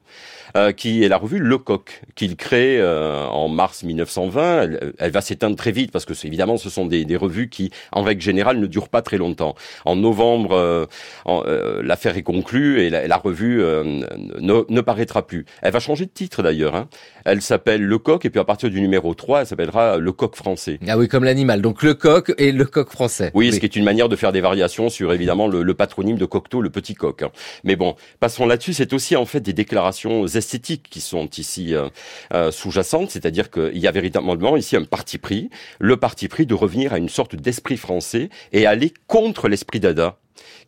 [0.55, 4.69] Euh, qui est la revue Le Coq, qu'il crée euh, en mars 1920.
[4.97, 8.01] Elle, va s'éteindre très vite parce que évidemment ce sont des, des, revues qui, en
[8.01, 9.55] règle générale, ne durent pas très longtemps.
[9.83, 15.45] En novembre, euh, l'affaire est conclue et la, la revue ne, ne, paraîtra plus.
[15.62, 16.75] Elle va changer de titre d'ailleurs.
[16.75, 16.88] Hein.
[17.28, 20.34] Elle s'appelle Le Coq et puis à partir du numéro 3, elle s'appellera Le Coq
[20.34, 20.80] français.
[20.88, 21.62] Ah oui, comme l'animal.
[21.62, 23.32] Donc Le Coq et Le Coq français.
[23.34, 26.18] Oui, ce qui est une manière de faire des variations sur évidemment le, le patronyme
[26.18, 27.26] de Cocteau, le petit coq.
[27.66, 28.72] Mais bon, passons là-dessus.
[28.72, 31.90] C'est aussi en fait des déclarations esthétiques qui sont ici euh,
[32.34, 36.54] euh, sous-jacentes, c'est-à-dire qu'il y a véritablement ici un parti pris, le parti pris de
[36.54, 40.18] revenir à une sorte d'esprit français et aller contre l'esprit dada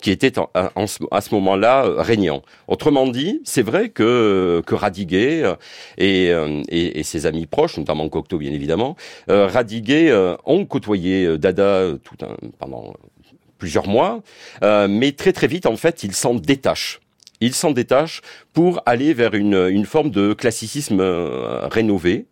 [0.01, 2.41] qui était à ce moment-là euh, régnant.
[2.67, 5.43] Autrement dit, c'est vrai que, que Radiguet
[5.97, 6.31] et,
[6.69, 8.95] et, ses amis proches, notamment Cocteau bien évidemment,
[9.27, 10.13] Radiguet
[10.45, 11.87] ont côtoyé Dada
[12.57, 12.93] pendant
[13.57, 14.21] plusieurs mois,
[14.61, 16.99] mais très très vite en fait, ils s'en détachent
[17.41, 18.21] il s'en détache
[18.53, 22.25] pour aller vers une, une forme de classicisme euh, rénové,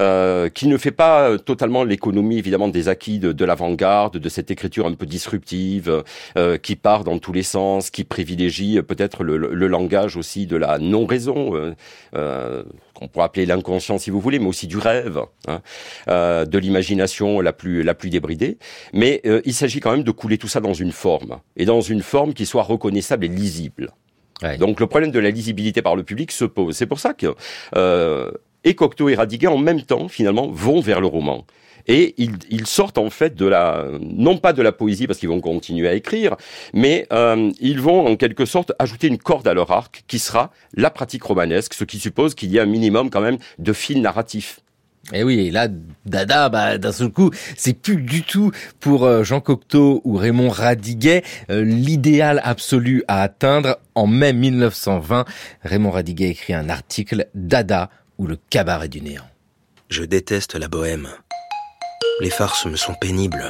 [0.00, 4.50] euh, qui ne fait pas totalement l'économie évidemment des acquis de, de l'avant-garde, de cette
[4.50, 6.02] écriture un peu disruptive,
[6.36, 10.56] euh, qui part dans tous les sens, qui privilégie peut-être le, le, langage aussi de
[10.56, 11.74] la non-raison, euh,
[12.14, 12.62] euh,
[12.94, 15.60] qu'on pourrait appeler l'inconscient si vous voulez, mais aussi du rêve, hein,
[16.06, 18.58] de l'imagination la plus, la plus débridée.
[18.92, 22.02] Mais il s'agit quand même de couler tout ça dans une forme, et dans une
[22.02, 23.92] forme qui soit reconnaissable et lisible.
[24.58, 26.76] Donc le problème de la lisibilité par le public se pose.
[26.76, 27.34] C'est pour ça que
[27.76, 28.30] euh,
[28.64, 31.46] et Cocteau et Radiguet en même temps finalement vont vers le roman.
[31.86, 35.30] Et ils, ils, sortent en fait de la, non pas de la poésie parce qu'ils
[35.30, 36.36] vont continuer à écrire,
[36.74, 40.52] mais euh, ils vont en quelque sorte ajouter une corde à leur arc qui sera
[40.74, 44.02] la pratique romanesque, ce qui suppose qu'il y a un minimum quand même de fil
[44.02, 44.60] narratif.
[45.12, 45.68] Et oui, et là,
[46.06, 50.50] Dada, bah, d'un seul coup, c'est plus du tout pour euh, Jean Cocteau ou Raymond
[50.50, 53.78] Radiguet euh, l'idéal absolu à atteindre.
[53.94, 55.24] En mai 1920,
[55.62, 59.26] Raymond Radiguet écrit un article Dada ou le cabaret du néant.
[59.88, 61.08] Je déteste la bohème.
[62.20, 63.48] Les farces me sont pénibles.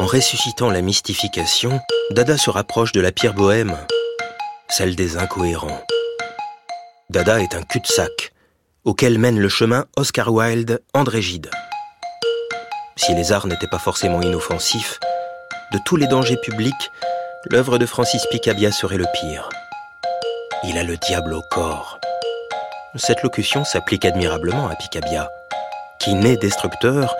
[0.00, 1.80] En ressuscitant la mystification,
[2.10, 3.76] Dada se rapproche de la pire bohème,
[4.68, 5.82] celle des incohérents.
[7.10, 8.32] Dada est un cul-de-sac
[8.88, 11.50] auquel mène le chemin Oscar Wilde, André Gide.
[12.96, 14.98] Si les arts n'étaient pas forcément inoffensifs,
[15.74, 16.90] de tous les dangers publics,
[17.50, 19.50] l'œuvre de Francis Picabia serait le pire.
[20.64, 21.98] Il a le diable au corps.
[22.94, 25.28] Cette locution s'applique admirablement à Picabia,
[26.00, 27.14] qui, né destructeur,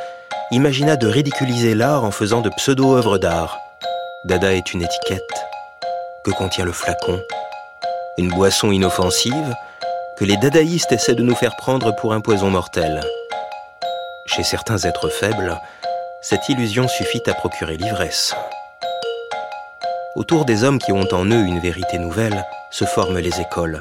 [0.51, 3.59] imagina de ridiculiser l'art en faisant de pseudo-œuvres d'art.
[4.25, 5.45] Dada est une étiquette.
[6.25, 7.21] Que contient le flacon
[8.17, 9.55] Une boisson inoffensive
[10.19, 13.01] que les dadaïstes essaient de nous faire prendre pour un poison mortel.
[14.27, 15.57] Chez certains êtres faibles,
[16.23, 18.35] cette illusion suffit à procurer l'ivresse.
[20.17, 23.79] Autour des hommes qui ont en eux une vérité nouvelle se forment les écoles.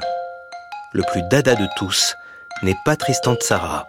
[0.92, 2.14] Le plus dada de tous
[2.62, 3.88] n'est pas Tristan Tzara,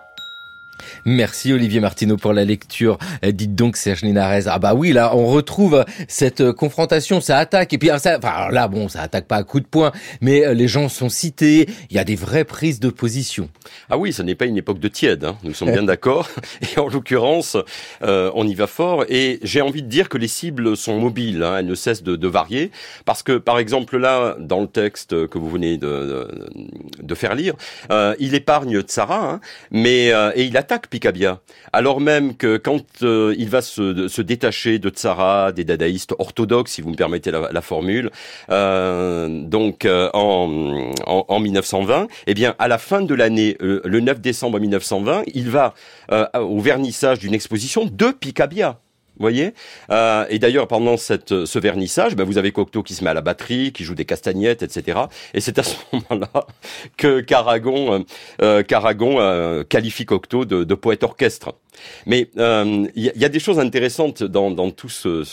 [1.06, 2.98] Merci Olivier Martineau pour la lecture.
[3.24, 4.48] Euh, dites donc Serge Linares.
[4.48, 7.74] Ah bah oui, là on retrouve cette euh, confrontation, ça attaque.
[7.74, 10.46] Et puis ah, ça, enfin là bon, ça attaque pas à coup de poing, mais
[10.46, 11.70] euh, les gens sont cités.
[11.90, 13.50] Il y a des vraies prises de position.
[13.90, 15.24] Ah oui, ce n'est pas une époque de tiède.
[15.24, 15.38] Hein.
[15.44, 16.30] Nous sommes bien d'accord.
[16.62, 17.58] Et en l'occurrence,
[18.02, 19.06] on y va fort.
[19.10, 21.44] Et j'ai envie de dire que les cibles sont mobiles.
[21.44, 21.58] Hein.
[21.60, 22.72] Elles ne cessent de, de, varier
[23.06, 26.28] parce que par exemple là, dans le texte que vous venez de,
[27.02, 27.56] de, faire lire,
[28.20, 31.42] il épargne Tsara, hein, mais et il Picabia,
[31.74, 36.82] alors même que quand euh, il va se, détacher de Tsara, des dadaïstes orthodoxes, si
[36.82, 38.12] vous me permettez la, formule,
[38.52, 44.22] euh, donc euh, en, 1920, eh bien à la fin de l'année, euh, le 9
[44.22, 45.74] décembre 1920, il va
[46.36, 48.80] au vernissage d'une exposition de Picabia
[49.24, 49.54] voyez
[49.92, 53.22] euh, Et d'ailleurs, pendant ce vernissage, ben, vous avez Cocteau qui se met à la
[53.22, 55.00] batterie, qui joue des castagnettes, etc.
[55.34, 56.48] Et c'est à ce moment-là
[56.98, 58.06] que Caragon,
[58.42, 58.64] euh,
[59.20, 61.56] euh, qualifie Cocteau de, de poète orchestre.
[62.06, 65.24] Mais il euh, y, y, a des choses intéressantes dans, dans tout ce,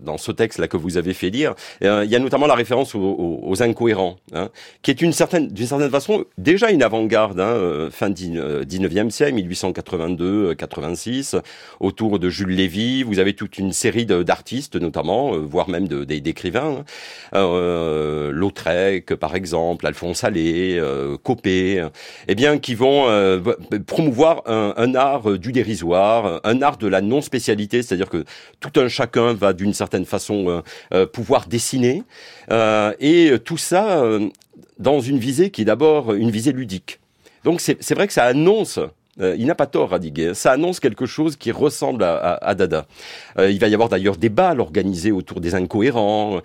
[0.00, 1.54] dans ce texte là que vous avez fait lire.
[1.80, 4.48] Il euh, y a notamment la référence aux, aux, aux incohérents, hein,
[4.82, 9.38] qui est une certaine, d'une certaine façon déjà une avant-garde, hein, euh, fin 19e siècle,
[9.38, 11.40] 1882-86,
[11.80, 13.02] autour de Jules Lévy.
[13.02, 16.84] Vous avez toute une série d'artistes, notamment, voire même d'écrivains,
[17.32, 20.80] hein, euh, Lautrec, par exemple, Alphonse Allais,
[21.22, 21.86] Copé,
[22.26, 23.06] eh bien, qui vont
[23.86, 28.24] promouvoir un, un art du dérision un art de la non-spécialité, c'est-à-dire que
[28.60, 30.60] tout un chacun va d'une certaine façon euh,
[30.92, 32.02] euh, pouvoir dessiner,
[32.50, 34.02] euh, et tout ça
[34.78, 37.00] dans une visée qui est d'abord une visée ludique.
[37.44, 38.80] Donc c'est vrai que ça annonce
[39.20, 40.34] Euh, il n'a pas tort, Radiguet.
[40.34, 42.86] Ça annonce quelque chose qui ressemble à, Dada.
[43.38, 46.40] Euh, il va y avoir d'ailleurs des balles organisés autour des incohérents.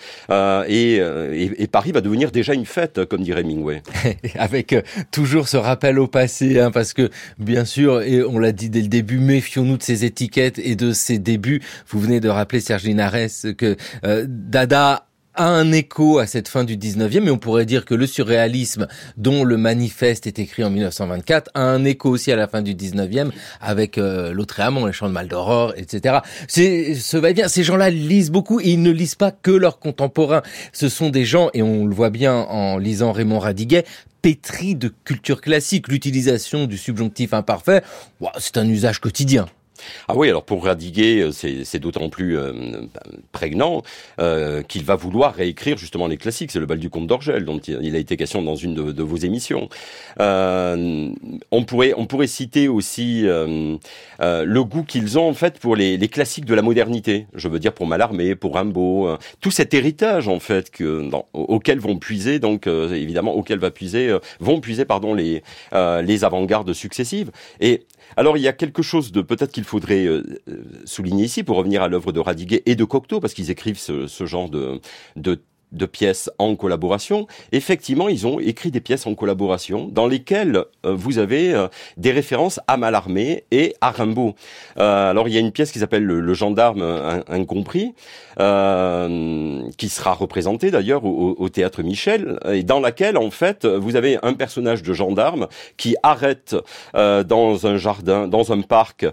[0.68, 3.82] Et, et, Paris va devenir déjà une fête, comme dirait Mingway.
[4.38, 4.76] Avec
[5.12, 7.10] toujours ce rappel au passé, hein, parce que
[7.40, 10.92] bien sûr, et on l'a dit dès le début, méfions-nous de ces étiquettes et de
[10.92, 11.62] ces débuts.
[11.88, 16.78] Vous venez de rappeler, Serge Linares, que Dada a un écho à cette fin du
[16.78, 21.52] 19e, mais on pourrait dire que le surréalisme dont le manifeste est écrit en 1924
[21.54, 25.08] a un écho aussi à la fin du 19e avec euh, l'autre amant, les chants
[25.08, 26.19] de Maldoror, etc.
[26.48, 27.48] C'est ce va bien.
[27.48, 30.43] Ces gens-là lisent beaucoup et ils ne lisent pas que leurs contemporains.
[30.72, 33.86] Ce sont des gens, et on le voit bien en lisant Raymond Radiguet,
[34.22, 35.88] pétris de culture classique.
[35.88, 37.84] L'utilisation du subjonctif imparfait,
[38.39, 39.48] c'est un usage quotidien.
[40.08, 42.54] Ah oui, alors pour Radiguet, euh, c'est d'autant plus euh,
[43.32, 43.84] prégnant
[44.19, 46.52] euh, qu'il va vouloir réécrire justement les classiques.
[46.52, 49.17] C'est le bal du comte d'Orgel dont il a été question dans une de, vos
[49.17, 49.69] émissions.
[50.19, 56.46] on pourrait on pourrait citer aussi le goût qu'ils ont en fait pour les, classiques
[56.46, 57.28] de la modernité.
[57.34, 61.98] Je veux dire pour Mallarmé, pour Rimbaud, tout cet héritage en fait que auquel vont
[61.98, 65.43] puiser donc évidemment auquel va puiser vont puiser pardon les
[65.74, 67.86] les avant-gardes successives et
[68.18, 71.58] alors il y a quelque chose de peut-être qu'il faudrait euh, euh, souligner ici pour
[71.58, 74.80] revenir à l'œuvre de Radiguet et de Cocteau parce qu'ils écrivent ce, ce genre de,
[75.16, 75.42] de
[75.74, 77.28] de pièces en collaboration.
[77.52, 82.12] Effectivement, ils ont écrit des pièces en collaboration dans lesquelles euh, vous avez euh, des
[82.12, 84.36] références à Mallarmé et à Rimbaud.
[84.78, 86.82] Euh, alors, il y a une pièce qui s'appelle le, gendarme
[87.30, 87.94] incompris,
[88.36, 94.34] qui sera représentée d'ailleurs au, théâtre Michel, et dans laquelle, en fait, vous avez un
[94.34, 96.56] personnage de gendarme qui arrête
[96.94, 99.06] dans un jardin, dans un parc,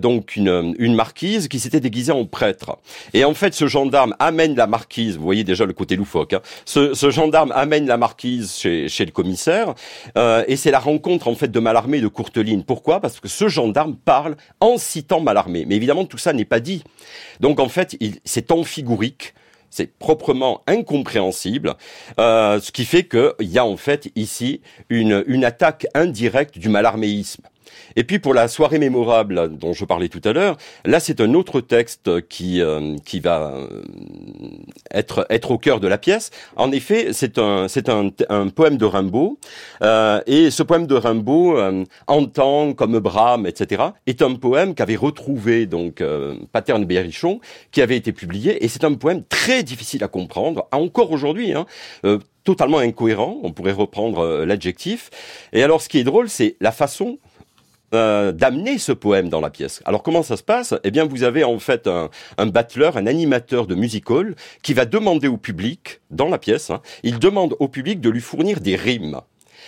[0.00, 2.78] donc une marquise qui s'était déguisée en prêtre.
[3.12, 6.34] Et en fait, ce gendarme amène la marquise, vous voyez déjà le côté loufoque.
[6.34, 6.40] Hein.
[6.64, 9.74] Ce, gendarme amène la marquise chez, le commissaire
[10.16, 12.64] euh, et c'est la rencontre en fait de Mallarmé et de Courteline.
[12.64, 13.00] Pourquoi?
[13.00, 15.64] Parce que ce gendarme parle en citant Mallarmé.
[15.66, 16.82] Mais évidemment, tout ça n'est pas dit.
[17.40, 19.34] Donc en fait, c'est amphigurique
[19.70, 21.74] c'est proprement incompréhensible,
[22.20, 27.42] euh, ce qui fait qu'il y a en fait ici une attaque indirecte du malarméisme.
[27.96, 31.34] Et puis pour la soirée mémorable dont je parlais tout à l'heure, là c'est un
[31.34, 33.82] autre texte qui euh, qui va euh,
[34.92, 36.30] être être au cœur de la pièce.
[36.56, 39.38] En effet, c'est un c'est un, un, poème de Rimbaud
[39.82, 42.24] euh, et ce poème de Rimbaud, euh, en
[42.74, 46.02] comme Brahme, etc., est un poème qu'avait retrouvé donc
[46.52, 51.12] Paterne Berrichon, qui avait été publié et c'est un poème très difficile à comprendre encore
[51.12, 51.52] aujourd'hui.
[51.52, 51.66] Hein,
[52.44, 55.10] totalement incohérent, on pourrait reprendre l'adjectif.
[55.52, 57.18] Et alors ce qui est drôle, c'est la façon
[57.94, 59.82] euh, d'amener ce poème dans la pièce.
[59.84, 60.74] Alors comment ça se passe?
[60.84, 64.74] Eh bien, vous avez en fait un, un battleur, un animateur de music hall qui
[64.74, 68.60] va demander au public, dans la pièce, hein, il demande au public de lui fournir
[68.60, 69.20] des rimes.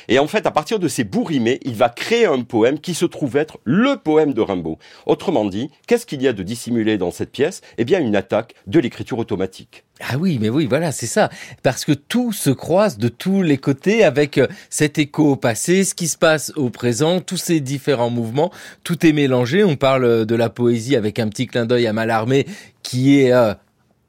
[0.08, 2.94] Et en fait, à partir de ces bouts rimés, il va créer un poème qui
[2.94, 4.78] se trouve être le poème de Rimbaud.
[5.06, 7.60] Autrement dit, qu'est-ce qu'il y a de dissimulé dans cette pièce?
[7.78, 9.84] Eh bien, une attaque de l'écriture automatique.
[10.00, 11.30] Ah oui, mais oui, voilà, c'est ça.
[11.62, 15.84] Parce que tout se croise de tous les côtés avec euh, cet écho au passé,
[15.84, 18.52] ce qui se passe au présent, tous ces différents mouvements,
[18.84, 19.64] tout est mélangé.
[19.64, 22.46] On parle de la poésie avec un petit clin d'œil à Mallarmé
[22.82, 23.54] qui est euh,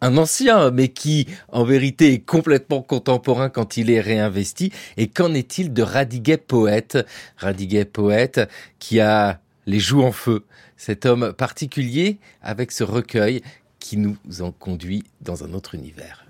[0.01, 4.71] un ancien, mais qui en vérité est complètement contemporain quand il est réinvesti.
[4.97, 6.97] Et qu'en est-il de Radiguet poète?
[7.37, 8.41] Radiguet poète
[8.79, 10.45] qui a les joues en feu,
[10.77, 13.41] cet homme particulier avec ce recueil
[13.79, 16.25] qui nous en conduit dans un autre univers.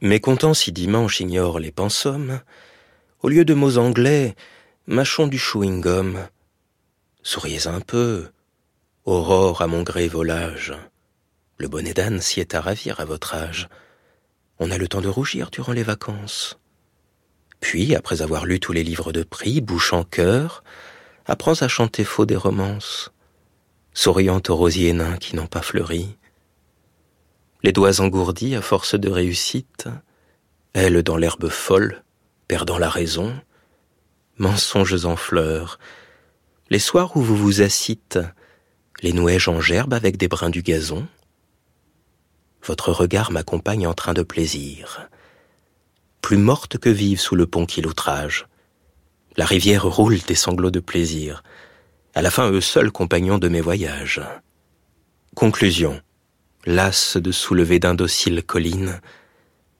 [0.00, 2.40] Mécontent si dimanche ignore les pensums,
[3.22, 4.36] au lieu de mots anglais,
[4.86, 6.18] mâchons du chewing-gum.
[7.22, 8.28] Souriez un peu,
[9.04, 10.74] aurore à mon gré volage.
[11.58, 13.68] Le bonnet d'âne s'y est à ravir à votre âge.
[14.58, 16.58] On a le temps de rougir durant les vacances.
[17.60, 20.62] Puis, après avoir lu tous les livres de prix, bouche en cœur,
[21.24, 23.12] apprends à chanter faux des romances,
[23.94, 26.16] souriant aux rosiers nains qui n'ont pas fleuri.
[27.62, 29.88] Les doigts engourdis à force de réussite,
[30.74, 32.04] elle dans l'herbe folle,
[32.48, 33.34] perdant la raison,
[34.36, 35.78] mensonges en fleurs,
[36.68, 38.18] les soirs où vous vous assîtes,
[39.02, 41.06] les nuages en gerbe avec des brins du gazon,
[42.64, 45.08] votre regard m'accompagne en train de plaisir.
[46.20, 48.46] Plus morte que vive sous le pont qui l'outrage.
[49.36, 51.42] La rivière roule des sanglots de plaisir.
[52.14, 54.22] À la fin, eux seuls compagnons de mes voyages.
[55.34, 56.00] Conclusion.
[56.64, 59.00] Lasse de soulever d'indociles collines,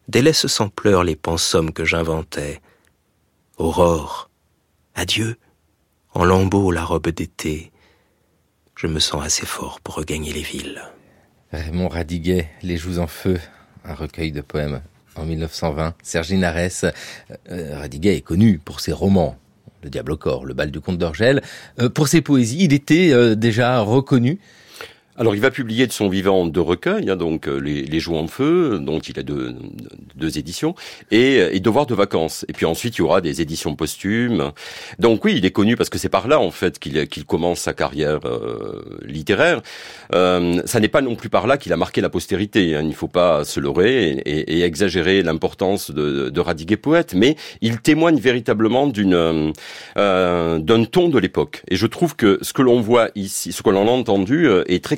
[0.06, 2.60] délaisse sans pleurs les pensums que j'inventais.
[3.56, 4.30] Aurore,
[4.94, 5.36] adieu,
[6.14, 7.72] en lambeaux la robe d'été.
[8.76, 10.82] Je me sens assez fort pour regagner les villes.
[11.56, 13.38] Raymond Radiguet, Les Joues en Feu,
[13.84, 14.80] un recueil de poèmes
[15.14, 15.94] en 1920.
[16.02, 16.92] Serge Nares,
[17.50, 19.36] euh, Radiguet est connu pour ses romans
[19.82, 21.42] Le Diable au corps, le bal du comte d'Orgel.
[21.94, 24.38] pour ses poésies, il était déjà reconnu
[25.18, 28.16] alors, il va publier de son vivant deux recueils, hein, donc euh, les, les Joues
[28.16, 29.54] en feu, dont il a deux,
[30.14, 30.74] deux éditions,
[31.10, 32.44] et, et Devoir de vacances.
[32.48, 34.52] Et puis ensuite, il y aura des éditions posthumes.
[34.98, 37.60] Donc oui, il est connu parce que c'est par là, en fait, qu'il qu'il commence
[37.60, 39.62] sa carrière euh, littéraire.
[40.14, 42.76] Euh, ça n'est pas non plus par là qu'il a marqué la postérité.
[42.76, 42.82] Hein.
[42.82, 47.36] Il ne faut pas se leurrer et, et, exagérer l'importance de, de Radiguet poète, mais
[47.60, 49.52] il témoigne véritablement d'une
[49.96, 51.62] euh, d'un ton de l'époque.
[51.68, 54.64] Et je trouve que ce que l'on voit ici, ce que l'on a entendu, euh,
[54.66, 54.96] est très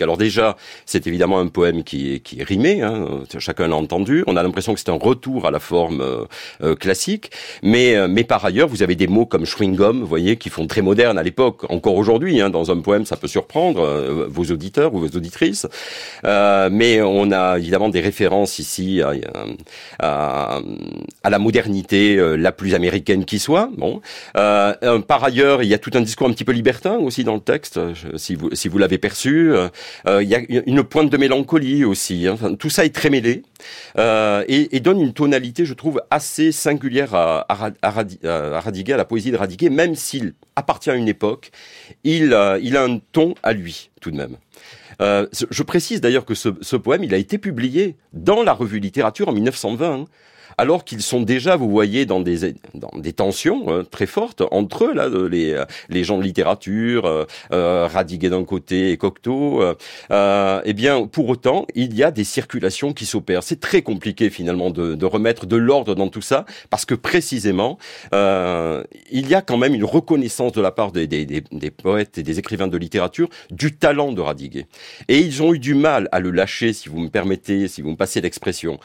[0.00, 4.24] Alors déjà, c'est évidemment un poème qui est, qui est rimé, hein, chacun l'a entendu.
[4.26, 6.24] On a l'impression que c'est un retour à la forme euh,
[6.62, 7.30] euh, classique,
[7.62, 10.50] mais euh, mais par ailleurs, vous avez des mots comme chewing gum, vous voyez, qui
[10.50, 11.70] font très moderne à l'époque.
[11.70, 13.80] Encore aujourd'hui, hein, dans un poème, ça peut surprendre
[14.28, 15.66] vos auditeurs ou vos auditrices.
[16.24, 19.12] mais on a évidemment des références ici à,
[19.98, 20.60] à,
[21.22, 23.70] à la modernité la plus américaine qui soit.
[23.76, 24.00] Bon,
[24.34, 27.40] par ailleurs, il y a tout un discours un petit peu libertin aussi dans le
[27.40, 27.80] texte,
[28.16, 29.68] si vous si vous l'avez perçu euh,
[30.06, 32.26] euh, il y a une pointe de mélancolie aussi.
[32.26, 32.36] Hein.
[32.58, 33.42] tout ça est très mêlé
[33.98, 37.90] euh, et, donne une tonalité, je trouve, assez singulière à, à,
[38.60, 41.50] Radiguet, à la poésie de Radiguet, même s'il appartient à une époque,
[42.04, 44.36] il, il a un ton à lui tout de même.
[44.98, 49.32] je précise d'ailleurs que ce, poème, il a été publié dans la revue littérature en
[49.32, 50.06] 1920
[50.60, 54.84] alors qu'ils sont déjà, vous voyez, dans des, dans des tensions euh, très fortes entre
[54.84, 59.62] eux, là, les, euh, les gens de littérature, euh, euh Radiguet d'un côté et Cocteau.
[60.10, 63.42] Euh, eh bien, pour autant, il y a des circulations qui s'opèrent.
[63.42, 67.78] C'est très compliqué finalement de, de remettre de l'ordre dans tout ça, parce que précisément,
[68.12, 72.38] il y a quand même une reconnaissance de la part des, des poètes et des
[72.38, 74.66] écrivains de littérature du talent de Radiguet.
[75.08, 77.92] Et ils ont eu du mal à le lâcher, si vous me permettez, si vous
[77.92, 78.78] me passez l'expression.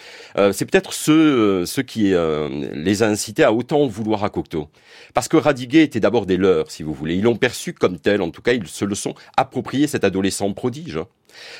[0.54, 4.70] C'est peut-être ce ce qui euh, les a incités à autant vouloir à Cocteau.
[5.14, 7.16] Parce que Radiguet était d'abord des leurs, si vous voulez.
[7.16, 10.52] Ils l'ont perçu comme tel, en tout cas, ils se le sont approprié, cet adolescent
[10.54, 11.00] prodige.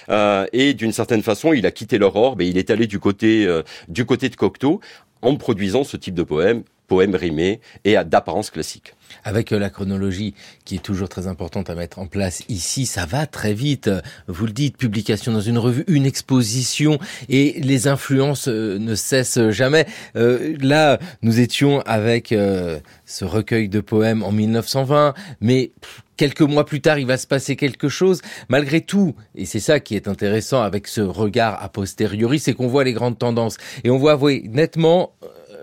[0.10, 3.00] Euh, et d'une certaine façon, il a quitté leur orbe et il est allé du
[3.00, 4.80] côté, euh, du côté de Cocteau
[5.22, 8.94] en produisant ce type de poème, poème rimé et d'apparence classique.
[9.24, 10.34] Avec euh, la chronologie
[10.66, 13.90] qui est toujours très importante à mettre en place ici, ça va très vite.
[14.28, 19.50] Vous le dites, publication dans une revue, une exposition et les influences euh, ne cessent
[19.50, 19.86] jamais.
[20.16, 25.72] Euh, là, nous étions avec ce recueil de poèmes en 1920, mais
[26.18, 28.22] quelques mois plus tard, il va se passer quelque chose.
[28.50, 32.68] Malgré tout, et c'est ça qui est intéressant avec ce regard a posteriori, c'est qu'on
[32.68, 35.14] voit les grandes tendances et on voit oui, nettement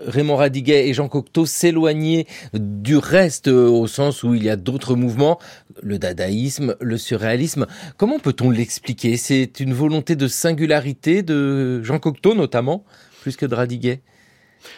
[0.07, 4.55] Raymond Radiguet et Jean Cocteau s'éloigner du reste euh, au sens où il y a
[4.55, 5.39] d'autres mouvements,
[5.81, 7.67] le dadaïsme, le surréalisme.
[7.97, 9.17] Comment peut-on l'expliquer?
[9.17, 12.83] C'est une volonté de singularité de Jean Cocteau notamment,
[13.21, 14.01] plus que de Radiguet?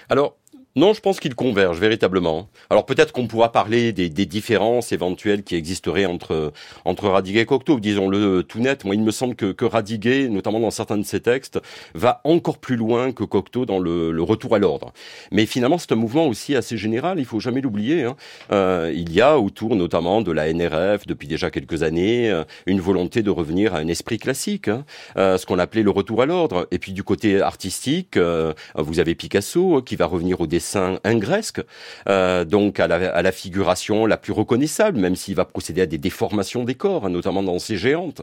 [0.09, 0.37] Alors,
[0.75, 2.49] non, je pense qu'ils convergent véritablement.
[2.69, 6.51] Alors peut-être qu'on pourra parler des, des, différences éventuelles qui existeraient entre
[6.83, 7.79] entre Radiguet et Cocteau.
[7.79, 8.83] Disons-le tout net.
[8.83, 11.61] Moi, il me semble que, que Radiguet, notamment dans certains de ses textes,
[11.93, 14.91] va encore plus loin que Cocteau dans le, le retour à l'ordre.
[15.31, 17.19] Mais finalement, c'est un mouvement aussi assez général.
[17.19, 18.03] Il faut jamais l'oublier.
[18.03, 18.17] Hein.
[18.51, 22.81] Euh, il y a autour, notamment de la NRF, depuis déjà quelques années, euh, une
[22.81, 24.83] volonté de revenir à un esprit classique, hein.
[25.15, 26.67] euh, ce qu'on appelait le retour à l'ordre.
[26.71, 30.64] Et puis du côté artistique, euh, vous avez Picasso qui va revenir au dessin
[31.03, 31.61] ingresque,
[32.09, 36.63] euh, donc à la, figuration la plus reconnaissable, même s'il va procéder à des déformations
[36.63, 38.21] des corps, notamment dans ces géantes.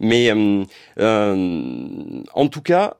[0.00, 0.64] Mais euh,
[0.98, 2.94] euh, en tout cas,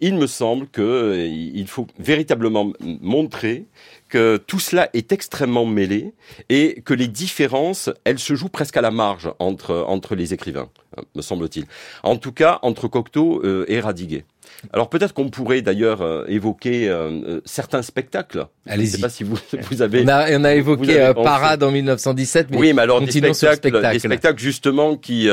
[0.00, 3.66] il me semble qu'il faut véritablement montrer
[4.08, 6.12] que tout cela est extrêmement mêlé
[6.48, 10.68] et que les différences, elles se jouent presque à la marge entre, entre les écrivains,
[10.96, 11.66] hein, me semble-t-il.
[12.02, 14.24] En tout cas, entre Cocteau et Radiguet.
[14.72, 18.46] Alors peut-être qu'on pourrait d'ailleurs euh, évoquer euh, euh, certains spectacles.
[18.66, 18.86] Allez-y.
[18.86, 19.38] Je ne sais pas si vous,
[19.70, 20.04] vous avez.
[20.04, 22.48] On a, on a évoqué Parade en 1917.
[22.50, 25.28] Mais oui, mais alors des spectacles, des spectacles justement qui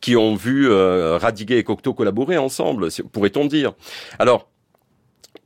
[0.00, 3.72] qui ont vu Radiguet et Cocteau collaborer ensemble, pourrait-on dire.
[4.18, 4.48] Alors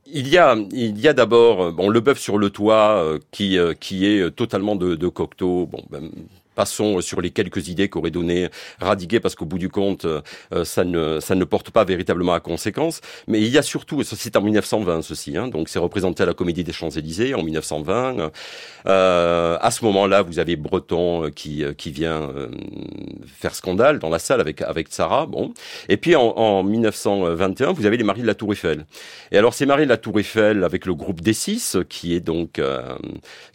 [0.09, 4.05] il y a, il y a d'abord bon le bœuf sur le toit qui qui
[4.05, 5.65] est totalement de, de Cocteau.
[5.65, 6.09] Bon, ben,
[6.57, 8.49] Passons sur les quelques idées qu'aurait donné
[8.79, 10.21] Radiguet, parce qu'au bout du compte, euh,
[10.65, 12.99] ça ne ça ne porte pas véritablement à conséquence.
[13.27, 16.25] Mais il y a surtout, et c'est en 1920 ceci, hein, donc c'est représenté à
[16.25, 18.31] la Comédie des Champs-Élysées en 1920.
[18.87, 22.31] Euh, à ce moment-là, vous avez Breton euh, qui qui vient
[23.27, 25.27] faire scandale dans la salle avec avec Sarah.
[25.27, 25.53] Bon,
[25.89, 28.87] et puis en, en 1921, vous avez les Maris de la Tour Eiffel.
[29.31, 32.59] Et alors ces Maris de la Tour Eiffel avec le groupe D6 qui est donc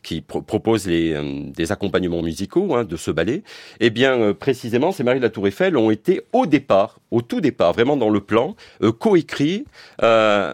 [0.04, 1.20] qui propose les
[1.52, 2.76] des accompagnements musicaux.
[2.76, 3.42] Hein, de ce ballet,
[3.80, 7.22] eh bien euh, précisément, ces Marie de la Tour Eiffel ont été au départ, au
[7.22, 9.64] tout départ, vraiment dans le plan, euh, coécrits
[10.02, 10.52] euh,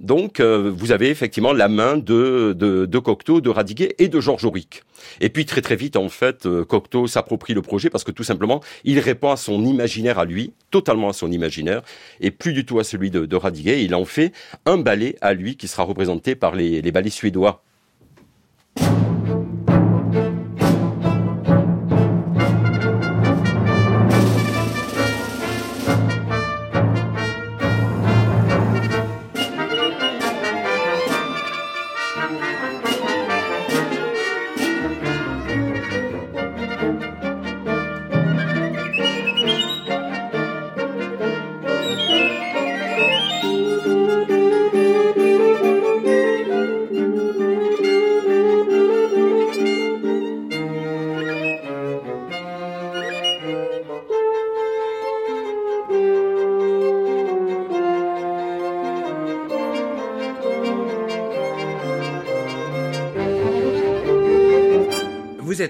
[0.00, 4.82] donc, vous avez effectivement la main de, Cocteau, de Radiguet et de Georges Auric.
[5.20, 8.62] Et puis très très vite, en fait, Cocteau s'approprie le projet parce que tout simplement,
[8.82, 11.82] il répond à son imaginaire à lui, totalement à son imaginaire,
[12.20, 13.84] et plus du tout à celui de, Radiguet.
[13.84, 14.32] Il en fait
[14.66, 17.62] un ballet à lui qui sera représenté par les ballets suédois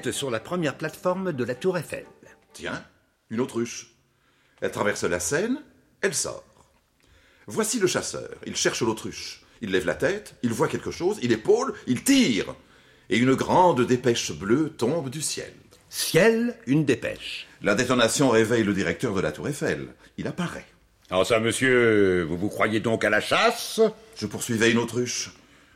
[0.09, 2.07] Sur la première plateforme de la Tour Eiffel.
[2.55, 2.82] Tiens,
[3.28, 3.90] une autruche.
[4.62, 5.62] Elle traverse la Seine,
[6.01, 6.42] elle sort.
[7.46, 8.30] Voici le chasseur.
[8.46, 9.42] Il cherche l'autruche.
[9.61, 12.55] Il lève la tête, il voit quelque chose, il épaule, il tire.
[13.11, 15.53] Et une grande dépêche bleue tombe du ciel.
[15.90, 17.46] Ciel, une dépêche.
[17.61, 19.88] La détonation réveille le directeur de la Tour Eiffel.
[20.16, 20.66] Il apparaît.
[21.11, 23.80] Ah ça, monsieur, vous vous croyez donc à la chasse?
[24.16, 25.30] Je poursuivais une autruche.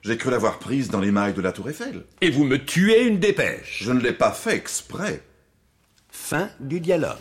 [0.04, 2.02] J'ai cru l'avoir prise dans les mailles de la Tour Eiffel.
[2.20, 3.82] Et vous me tuez une dépêche.
[3.82, 5.22] Je ne l'ai pas fait exprès.
[6.10, 7.16] Fin du dialogue.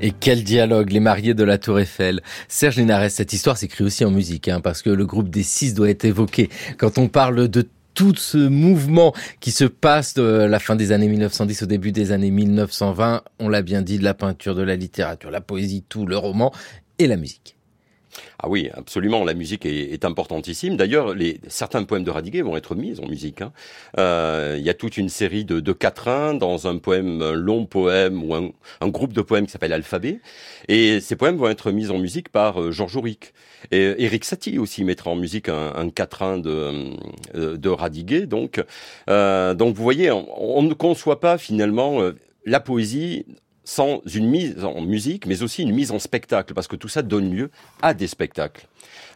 [0.00, 2.22] Et quel dialogue, les mariés de la Tour Eiffel.
[2.48, 5.74] Serge Linares, cette histoire s'écrit aussi en musique, hein, parce que le groupe des six
[5.74, 6.48] doit être évoqué
[6.78, 11.08] quand on parle de tout ce mouvement qui se passe de la fin des années
[11.08, 13.22] 1910 au début des années 1920.
[13.40, 16.50] On l'a bien dit, de la peinture, de la littérature, la poésie, tout, le roman
[16.98, 17.55] et la musique.
[18.38, 19.24] Ah oui, absolument.
[19.24, 20.76] La musique est, est importantissime.
[20.76, 21.14] D'ailleurs,
[21.48, 23.42] certains poèmes de Radiguet vont être mis en musique.
[23.42, 23.52] Hein.
[23.98, 27.66] Euh, il y a toute une série de, de quatrains dans un poème, un long
[27.66, 28.50] poème ou un,
[28.80, 30.20] un groupe de poèmes qui s'appelle Alphabet.
[30.68, 33.32] Et ces poèmes vont être mis en musique par euh, Georges Auric.
[33.70, 36.94] Et Eric Satie aussi mettra en musique un, un quatrain de,
[37.34, 38.26] euh, de Radiguet.
[38.26, 38.62] Donc,
[39.10, 42.12] euh, donc vous voyez, on, on, ne conçoit pas finalement euh,
[42.44, 43.26] la poésie
[43.66, 47.02] sans une mise en musique, mais aussi une mise en spectacle, parce que tout ça
[47.02, 47.50] donne lieu
[47.82, 48.66] à des spectacles.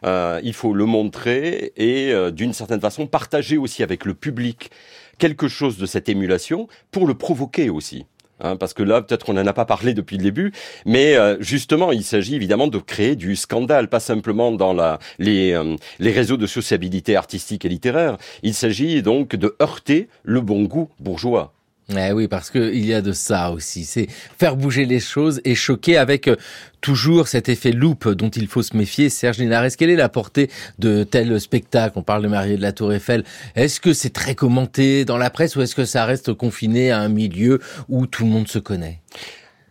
[0.05, 4.69] Euh, il faut le montrer et, euh, d'une certaine façon, partager aussi avec le public
[5.17, 8.05] quelque chose de cette émulation pour le provoquer aussi.
[8.43, 10.51] Hein, parce que là, peut-être qu'on n'en a pas parlé depuis le début,
[10.85, 14.75] mais euh, justement, il s'agit évidemment de créer du scandale, pas simplement dans
[15.19, 15.55] les
[15.99, 18.17] réseaux de sociabilité artistique et littéraire.
[18.43, 21.53] Il s'agit donc de heurter le bon goût bourgeois.
[21.97, 23.85] Eh oui, parce que il y a de ça aussi.
[23.85, 26.35] C'est faire bouger les choses et choquer avec euh,
[26.81, 29.09] toujours cet effet loupe dont il faut se méfier.
[29.09, 31.97] Serge Linares, quelle est la portée de tel spectacle?
[31.97, 33.23] On parle de Marie de la Tour Eiffel.
[33.55, 36.99] Est-ce que c'est très commenté dans la presse ou est-ce que ça reste confiné à
[36.99, 38.99] un milieu où tout le monde se connaît?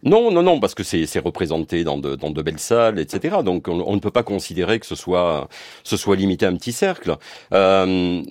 [0.03, 3.39] Non, non, non, parce que c'est représenté dans de, belles salles, etc.
[3.45, 5.49] Donc on, ne peut pas considérer que ce soit,
[5.85, 7.17] ce soit limité à un petit cercle.
[7.53, 8.23] Euh,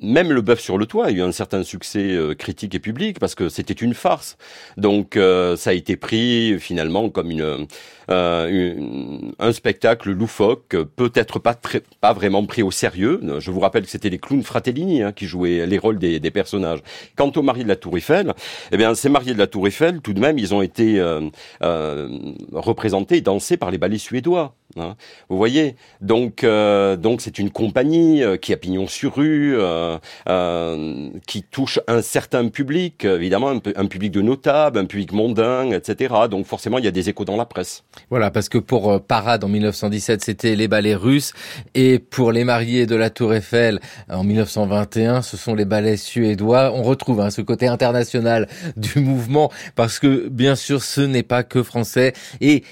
[0.00, 3.18] même le bœuf sur le toit a eu un certain succès euh, critique et public
[3.18, 4.36] parce que c'était une farce.
[4.76, 7.66] Donc euh, ça a été pris finalement comme une,
[8.10, 13.20] euh, une un spectacle loufoque, peut-être pas très, pas vraiment pris au sérieux.
[13.38, 16.30] Je vous rappelle que c'était les clowns Fratellini hein, qui jouaient les rôles des, des,
[16.30, 16.80] personnages.
[17.16, 18.32] Quant aux mariés de la Tour Eiffel,
[18.70, 21.20] eh bien ces mariés de la Tour Eiffel, tout de même, ils ont été euh,
[21.62, 22.08] euh,
[22.52, 24.54] représentés et dansés par les ballets suédois.
[24.76, 24.96] Hein.
[25.28, 29.98] Vous voyez, donc euh, donc c'est une compagnie qui a pignon sur rue, euh,
[30.28, 36.14] euh, qui touche un certain public, évidemment un, public de notables, un public mondain, etc.
[36.30, 37.84] Donc forcément il y a des échos dans la presse.
[38.10, 41.32] Voilà, parce que pour Parade en 1917 c'était les ballets russes
[41.74, 46.72] et pour les mariés de la Tour Eiffel en 1921 ce sont les ballets suédois.
[46.74, 51.42] On retrouve hein, ce côté international du mouvement parce que bien sûr ce n'est pas
[51.42, 52.62] que français et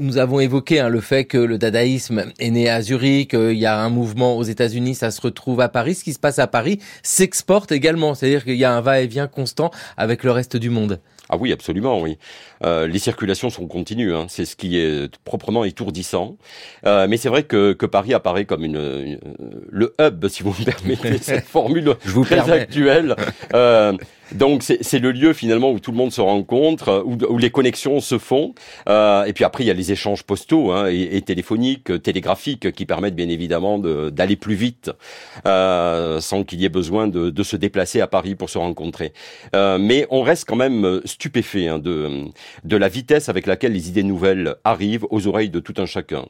[0.00, 3.66] nous avons évoqué hein, le fait que le dadaïsme est né à Zurich, qu'il y
[3.66, 5.94] a un mouvement aux États-Unis, ça se retrouve à Paris.
[5.94, 9.70] Ce qui se passe à Paris s'exporte également, c'est-à-dire qu'il y a un va-et-vient constant
[9.96, 11.00] avec le reste du monde.
[11.28, 12.18] Ah oui, absolument, oui.
[12.64, 14.26] Euh, les circulations sont continues, hein.
[14.28, 16.36] c'est ce qui est proprement étourdissant.
[16.86, 19.20] Euh, mais c'est vrai que, que, Paris apparaît comme une, une,
[19.68, 22.60] le hub, si vous me permettez cette formule Je vous très permets.
[22.60, 23.16] actuelle.
[23.54, 23.92] Euh,
[24.32, 28.00] donc c'est le lieu finalement où tout le monde se rencontre, où, où les connexions
[28.00, 28.54] se font.
[28.88, 32.72] Euh, et puis après il y a les échanges postaux hein, et, et, téléphoniques, télégraphiques
[32.72, 34.90] qui permettent bien évidemment d'aller plus vite
[35.46, 39.12] euh, sans qu'il y ait besoin de, de, se déplacer à Paris pour se rencontrer.
[39.54, 42.26] Euh, mais on reste quand même stupéfait hein, de,
[42.64, 46.24] de la vitesse avec laquelle les idées nouvelles arrivent aux oreilles de tout un chacun.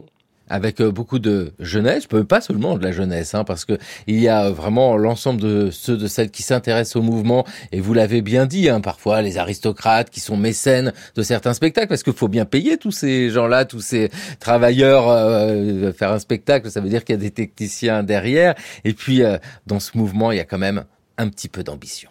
[0.50, 4.28] avec euh, beaucoup de jeunesse, pas seulement de la jeunesse, hein, parce que il y
[4.28, 8.46] a vraiment l'ensemble de ceux de celles qui s'intéressent au mouvement, et vous l'avez bien
[8.46, 12.44] dit, hein, parfois les aristocrates qui sont mécènes de certains spectacles, parce qu'il faut bien
[12.44, 14.10] payer tous ces gens-là, tous ces
[14.40, 18.54] travailleurs, euh, faire un spectacle, ça veut dire qu'il y a des techniciens derrière,
[18.84, 20.84] et puis euh, dans ce mouvement, il y a quand même
[21.16, 22.10] un petit peu d'ambition.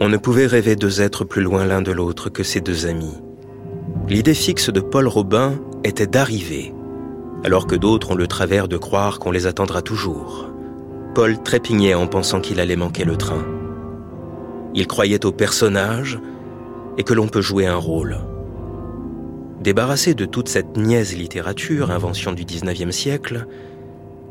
[0.00, 3.22] On ne pouvait rêver deux êtres plus loin l'un de l'autre que ces deux amis.
[4.08, 6.74] L'idée fixe de Paul Robin était d'arriver,
[7.44, 10.50] alors que d'autres ont le travers de croire qu'on les attendra toujours.
[11.14, 13.44] Paul trépignait en pensant qu'il allait manquer le train.
[14.74, 16.18] Il croyait au personnage
[16.98, 18.18] et que l'on peut jouer un rôle.
[19.60, 23.46] Débarrassé de toute cette niaise littérature, invention du XIXe siècle,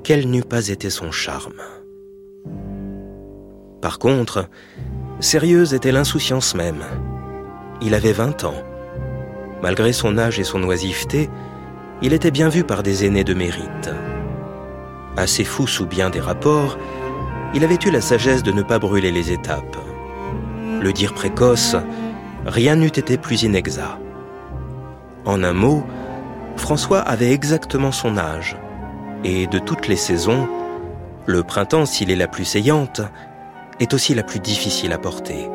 [0.04, 1.62] quel n'eût pas été son charme?
[3.82, 4.50] Par contre,
[5.20, 6.84] sérieuse était l'insouciance même.
[7.82, 8.62] Il avait 20 ans.
[9.62, 11.30] Malgré son âge et son oisiveté,
[12.02, 13.90] il était bien vu par des aînés de mérite.
[15.16, 16.78] Assez fou sous bien des rapports,
[17.54, 19.78] il avait eu la sagesse de ne pas brûler les étapes.
[20.82, 21.76] Le dire précoce,
[22.46, 24.00] rien n'eût été plus inexact.
[25.26, 25.86] En un mot,
[26.58, 28.58] François avait exactement son âge,
[29.24, 30.50] et de toutes les saisons,
[31.26, 33.02] le printemps, s'il est la plus saillante,
[33.84, 35.50] est aussi la plus difficile à porter.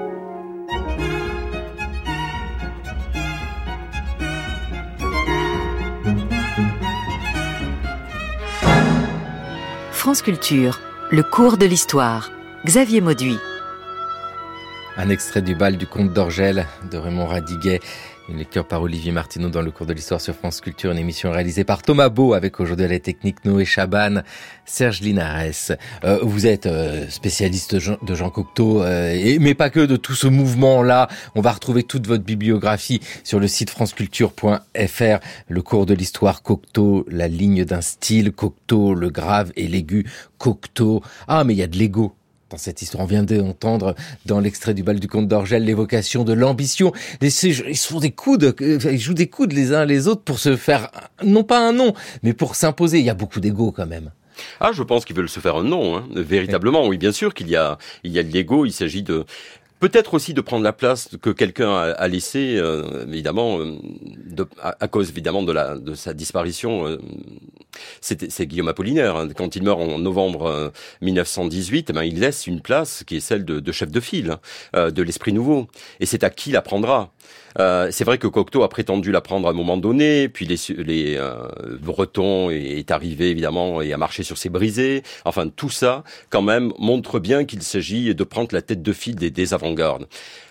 [9.93, 10.79] France Culture,
[11.11, 12.31] le cours de l'histoire.
[12.67, 13.39] Xavier Mauduit.
[14.99, 17.81] Un extrait du bal du comte d'Orgel de Raymond Radiguet.
[18.29, 21.31] Une lecture par Olivier Martineau dans le cours de l'histoire sur France Culture, une émission
[21.31, 24.21] réalisée par Thomas Beau avec aujourd'hui la technique Noé Chaban,
[24.67, 25.73] Serge Linares.
[26.05, 30.27] Euh, vous êtes euh, spécialiste de Jean, Cocteau, euh, mais pas que de tout ce
[30.27, 31.09] mouvement-là.
[31.37, 35.19] On va retrouver toute votre bibliographie sur le site franceculture.fr,
[35.49, 40.05] le cours de l'histoire Cocteau, la ligne d'un style Cocteau, le grave et l'aigu
[40.37, 41.03] Cocteau.
[41.29, 42.18] Ah, mais il y a de l'ego
[42.51, 43.05] dans cette histoire.
[43.05, 43.95] On vient d'entendre
[44.27, 46.93] dans l'extrait du bal du comte d'Orgel l'évocation de l'ambition.
[47.21, 50.39] Ils se font des coudes, euh, ils jouent des coudes les uns les autres pour
[50.39, 50.91] se faire,
[51.25, 52.99] non pas un nom, mais pour s'imposer.
[52.99, 54.11] Il y a beaucoup d'ego quand même.
[54.61, 56.05] Ah, je pense qu'ils veulent se faire un nom, hein.
[56.15, 56.87] véritablement.
[56.87, 58.67] Oui, bien sûr qu'il y a, il y a de l'ego.
[58.67, 59.25] Il s'agit de,
[59.81, 63.77] Peut-être aussi de prendre la place que quelqu'un a, laissé, euh, évidemment, euh,
[64.61, 66.87] à, cause évidemment de, la, de sa disparition.
[66.87, 66.99] Euh,
[68.01, 69.17] c'est Guillaume Apollinaire.
[69.17, 69.29] Hein.
[69.37, 73.45] Quand il meurt en novembre 1918, eh ben, il laisse une place qui est celle
[73.45, 74.39] de, de chef de file
[74.73, 75.69] hein, de l'Esprit Nouveau.
[76.01, 77.13] Et c'est à qui la prendra
[77.59, 80.57] euh, c'est vrai que Cocteau a prétendu la prendre à un moment donné, puis les,
[80.77, 81.49] les euh,
[81.81, 85.03] Bretons est arrivé évidemment et a marché sur ses brisés.
[85.25, 89.17] Enfin, tout ça, quand même, montre bien qu'il s'agit de prendre la tête de file
[89.17, 90.07] des, des avant-gardes.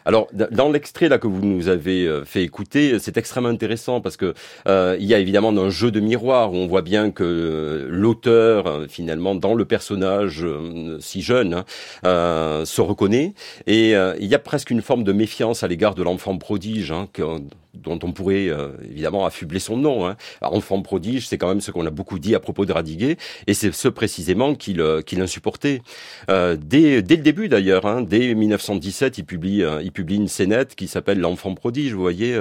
[0.07, 4.15] Alors, dans l'extrait là que vous nous avez euh, fait écouter, c'est extrêmement intéressant parce
[4.15, 4.33] que
[4.65, 8.85] euh, il y a évidemment un jeu de miroir où on voit bien que l'auteur,
[8.87, 10.45] finalement, dans le personnage
[11.01, 11.65] si jeune,
[12.03, 13.33] hein, se reconnaît
[13.65, 17.09] et il y a presque une forme de méfiance à l'égard de l'enfant prodige hein,
[17.83, 20.07] dont on pourrait euh, évidemment affubler son nom.
[20.07, 20.17] Hein.
[20.41, 23.53] enfant prodige, c'est quand même ce qu'on a beaucoup dit à propos de Radiguet, et
[23.53, 25.81] c'est ce précisément qu'il euh, qu'il insupportait.
[26.29, 30.75] Euh, dès, dès le début d'ailleurs, hein, dès 1917, il publie, il publie une scénette
[30.75, 32.37] qui s'appelle L'enfant prodige, vous voyez,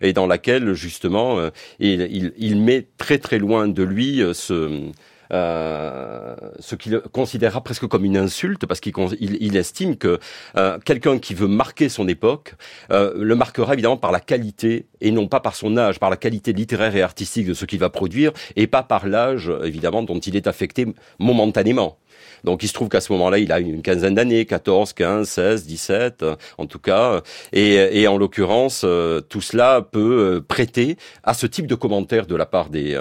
[0.00, 1.50] et dans laquelle justement
[1.80, 4.90] il, il, met très très loin de lui ce
[5.32, 10.18] euh, ce qu'il considérera presque comme une insulte, parce qu'il il, estime que
[10.56, 12.54] euh, quelqu'un qui veut marquer son époque
[12.90, 16.16] euh, le marquera évidemment par la qualité et non pas par son âge, par la
[16.16, 20.18] qualité littéraire et artistique de ce qu'il va produire, et pas par l'âge évidemment dont
[20.18, 20.86] il est affecté
[21.20, 21.98] momentanément.
[22.44, 25.66] Donc il se trouve qu'à ce moment-là, il a une quinzaine d'années, 14, 15, 16,
[25.66, 26.24] 17,
[26.58, 27.22] en tout cas.
[27.52, 32.34] Et, en l'occurrence, euh, tout cela peut euh, prêter à ce type de commentaire de
[32.34, 33.00] la part des,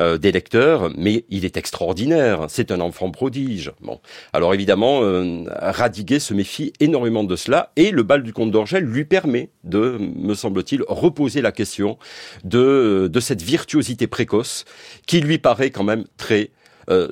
[0.00, 2.46] euh, des lecteurs, mais il est extraordinaire.
[2.48, 3.72] C'est un enfant prodige.
[3.80, 4.00] Bon,
[4.32, 5.00] alors évidemment,
[5.46, 9.98] Radiguet se méfie énormément de cela, et le bal du comte d'Orgel lui permet de,
[9.98, 11.98] me semble-t-il, reposer la question
[12.44, 14.64] de, de cette virtuosité précoce
[15.06, 16.50] qui lui paraît quand même très
[16.88, 17.08] euh,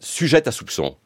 [0.00, 0.96] sujette à soupçon.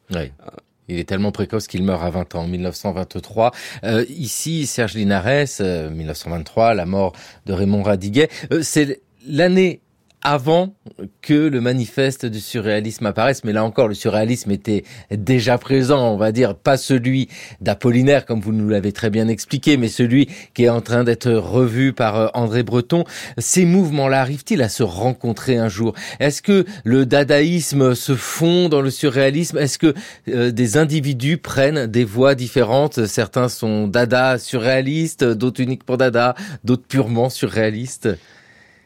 [0.89, 3.51] Il est tellement précoce qu'il meurt à 20 ans, en 1923.
[3.85, 7.13] Euh, ici, Serge Linares, 1923, euh, la mort
[7.45, 8.29] de Raymond Radiguet.
[8.61, 9.81] c'est l'année
[10.23, 10.73] avant
[11.21, 13.43] que le manifeste du surréalisme apparaisse.
[13.43, 17.27] Mais là encore, le surréalisme était déjà présent, on va dire, pas celui
[17.61, 21.31] d'Apollinaire, comme vous nous l'avez très bien expliqué, mais celui qui est en train d'être
[21.31, 23.03] revu par euh, André Breton.
[23.37, 25.93] Ces mouvements-là arrivent-ils à se rencontrer un jour?
[26.19, 29.57] Est-ce que le dadaïsme se fond dans le surréalisme?
[29.57, 29.93] Est-ce que
[30.29, 33.05] euh, des individus prennent des voies différentes?
[33.05, 38.09] Certains sont dada surréalistes, d'autres uniques pour dada, d'autres purement surréalistes?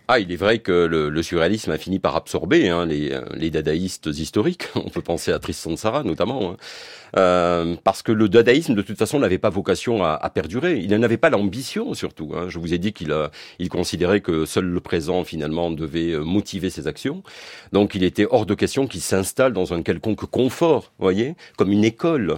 [0.10, 4.08] Ah, il est vrai que le, surréalisme a fini par absorber hein, les, les, dadaïstes
[4.08, 4.68] historiques.
[4.76, 6.52] On peut penser à Tristan Tzara notamment.
[6.52, 6.58] Hein.
[7.16, 10.80] Euh, parce que le dadaïsme, de toute façon, n'avait pas vocation à, perdurer.
[10.80, 12.34] Il n'avait pas l'ambition, surtout.
[12.36, 12.48] Hein.
[12.50, 13.14] Je vous ai dit qu'il
[13.60, 17.24] il considérait que seul le présent, finalement, devait euh, motiver ses actions.
[17.72, 21.86] Donc, il était hors de question qu'il s'installe dans un quelconque confort, voyez, comme une
[21.86, 22.38] école.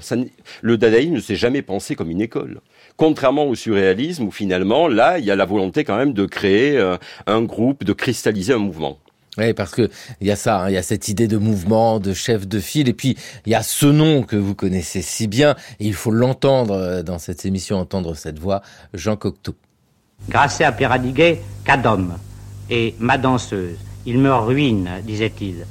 [0.61, 2.61] Le dadaïsme ne s'est jamais pensé comme une école.
[2.99, 6.77] Contrairement au surréalisme, où finalement, là, il y a la volonté quand même de créer
[6.77, 6.97] euh,
[7.27, 8.97] un groupe, de cristalliser un mouvement.
[9.37, 9.89] Oui, parce que
[10.19, 12.59] il y a ça, hein, il y a cette idée de mouvement, de chef de
[12.59, 15.93] file, et puis il y a ce nom que vous connaissez si bien, et il
[15.93, 18.61] faut l'entendre euh, dans cette émission, entendre cette voix,
[18.93, 19.55] Jean Cocteau.
[20.27, 21.81] Grâce à Radiguet, qu'à
[22.69, 23.77] et ma danseuse.
[24.05, 25.65] Il me ruine, disait-il.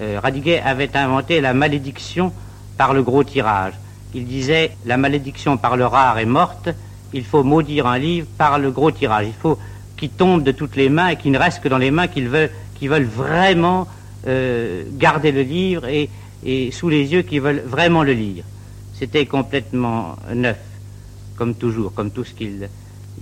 [0.00, 2.32] Euh, Radiguet avait inventé la malédiction
[2.76, 3.74] par le gros tirage.
[4.14, 6.70] Il disait la malédiction par le rare est morte,
[7.12, 9.26] il faut maudire un livre par le gros tirage.
[9.26, 9.58] Il faut
[9.96, 12.22] qu'il tombe de toutes les mains et qu'il ne reste que dans les mains qui
[12.22, 13.86] veulent vraiment
[14.26, 16.10] euh, garder le livre et,
[16.72, 18.44] sous les yeux qui veulent vraiment le lire.
[18.94, 20.58] C'était complètement neuf,
[21.36, 22.68] comme toujours, comme tout ce qu'il...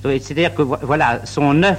[0.03, 1.79] C'est-à-dire que voilà, son neuf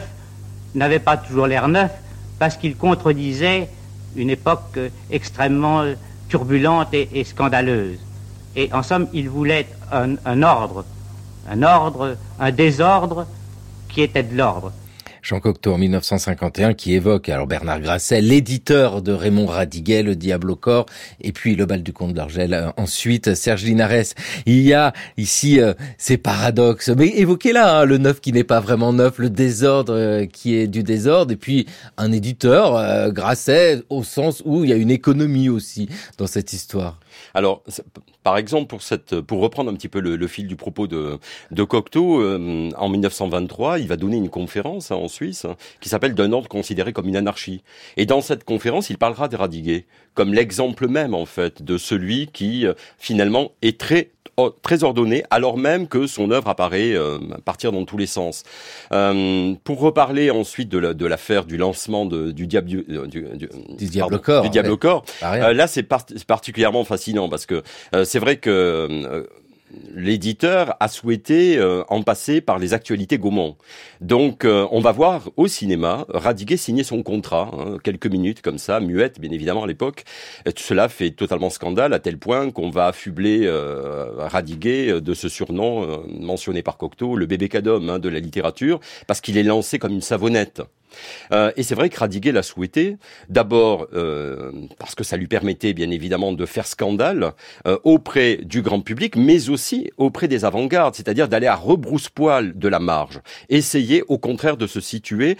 [0.76, 1.91] n'avait pas toujours l'air neuf
[2.39, 3.70] parce qu'il contredisait
[4.16, 5.84] une époque euh, extrêmement
[6.30, 7.99] turbulente et, et, scandaleuse.
[8.58, 10.84] Et en somme, il voulait un, un ordre,
[11.47, 13.28] un ordre, un désordre
[13.88, 14.74] qui était de l'ordre.
[15.22, 20.49] Jean Cocteau en 1951 qui évoque alors Bernard Grasset, l'éditeur de Raymond Radiguet, Le Diable
[20.49, 20.86] au corps,
[21.22, 22.53] et puis Le bal du comte d'Argel.
[22.53, 24.14] Euh, ensuite, Serge Linares.
[24.45, 28.45] Il y a ici euh, ces paradoxes, mais évoquez là hein, le neuf qui n'est
[28.45, 33.84] pas vraiment neuf, le désordre euh, qui est du désordre, et puis un éditeur, Grasset,
[33.89, 36.99] au sens où il y a une économie aussi dans cette histoire.
[37.34, 37.64] Alors,
[38.28, 41.17] par exemple, pour, cette, pour reprendre un petit peu le, fil du propos de,
[41.51, 45.88] de Cocteau, euh, en 1923, il va donner une conférence hein, en Suisse hein, qui
[45.88, 47.63] s'appelle D'un ordre considéré comme une anarchie.
[47.95, 52.67] Et dans cette conférence, il parlera d'Eradiguet comme l'exemple même, en fait, de celui qui,
[52.67, 54.09] euh, finalement, est très
[54.61, 58.43] très ordonné, alors même que son œuvre apparaît euh, partir dans tous les sens.
[58.91, 63.25] Euh, pour reparler ensuite de l'affaire du lancement de, du diable du, euh, du,
[63.78, 67.63] du, diable corps, du diable corps, là c'est particulièrement fascinant parce que
[68.03, 69.28] c'est vrai que
[69.93, 73.57] l'éditeur a souhaité euh, en passer par les actualités Gaumont.
[74.01, 78.57] Donc euh, on va voir au cinéma Radiguet signer son contrat, hein, quelques minutes comme
[78.57, 80.05] ça, muette bien évidemment à l'époque.
[80.45, 85.30] Tout cela fait totalement scandale à tel point qu'on va affubler euh, Radiguet de ce
[85.30, 89.80] surnom mentionné par Cocteau, le bébé cadom hein, de la littérature, parce qu'il est lancé
[89.80, 90.61] comme une savonnette.
[91.31, 92.97] Euh, et c'est vrai que Radiguet l'a souhaité,
[93.29, 97.33] d'abord euh, parce que ça lui permettait bien évidemment de faire scandale
[97.67, 102.67] euh, auprès du grand public, mais aussi auprès des avant-gardes, c'est-à-dire d'aller à rebrousse-poil de
[102.67, 105.37] la marge, essayer au contraire de se situer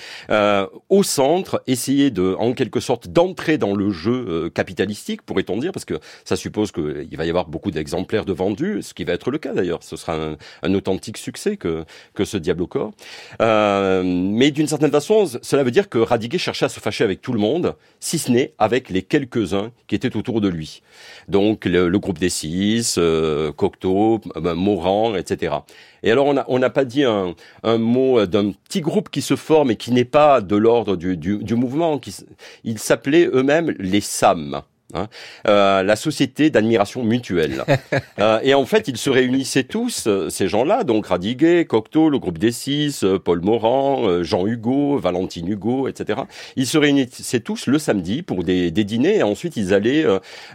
[0.90, 5.86] au centre, essayer de, en quelque sorte, d'entrer dans le jeu capitalistique, pourrait-on dire, parce
[5.86, 5.96] que
[6.26, 9.38] ça suppose qu'il va y avoir beaucoup d'exemplaires de vendus, ce qui va être le
[9.38, 12.92] cas d'ailleurs, ce sera un, un, authentique succès que, que ce Diable au corps.
[13.40, 17.32] mais d'une certaine façon, cela veut dire que Radiguet cherchait à se fâcher avec tout
[17.32, 20.82] le monde, si ce n'est avec les quelques-uns qui étaient autour de lui.
[21.30, 25.56] Donc le, groupe des six, euh, Cocteau, euh, Morand, etc.
[26.04, 27.34] Et alors on n'a pas dit un,
[27.64, 31.56] mot d'un petit groupe qui se forme et qui n'est pas de l'ordre du, du,
[31.56, 31.98] mouvement.
[31.98, 32.14] Qui,
[32.66, 34.64] ils s'appelaient eux-mêmes les SAM.
[34.94, 35.08] Hein,
[35.50, 37.66] euh, la société d'admiration mutuelle.
[38.20, 42.20] euh, et en fait, ils se réunissaient tous, euh, ces gens-là, donc Radiguet, Cocteau, le
[42.20, 46.22] groupe des six, euh, Paul Morand, Jean Hugo, Valentine Hugo, etc.
[46.56, 50.06] Ils se réunissaient tous le samedi pour des, des dîners et ensuite ils allaient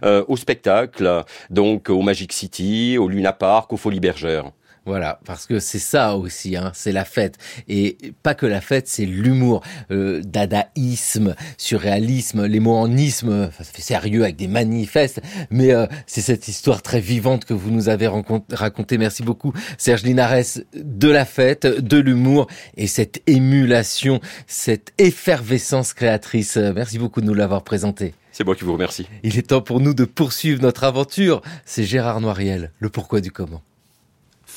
[0.03, 4.51] au spectacle, donc au Magic City, au Luna Park, au Folies Bergères.
[4.85, 7.39] Voilà, parce que c'est ça aussi, hein, c'est la fête.
[7.69, 9.63] Et pas que la fête, c'est l'humour,
[9.93, 15.21] euh, dadaïsme, surréalisme, les mots en isme, ça fait sérieux avec des manifestes,
[15.51, 18.11] mais euh, c'est cette histoire très vivante que vous nous avez
[18.53, 18.99] racontée.
[18.99, 26.57] Merci beaucoup, Serge Linares, de la fête, de l'humour et cette émulation, cette effervescence créatrice.
[26.57, 28.15] Merci beaucoup de nous l'avoir présenté.
[28.33, 29.07] C'est moi qui vous remercie.
[29.23, 31.41] Il est temps pour nous de poursuivre notre aventure.
[31.65, 33.63] C'est Gérard Noiriel, le pourquoi du comment.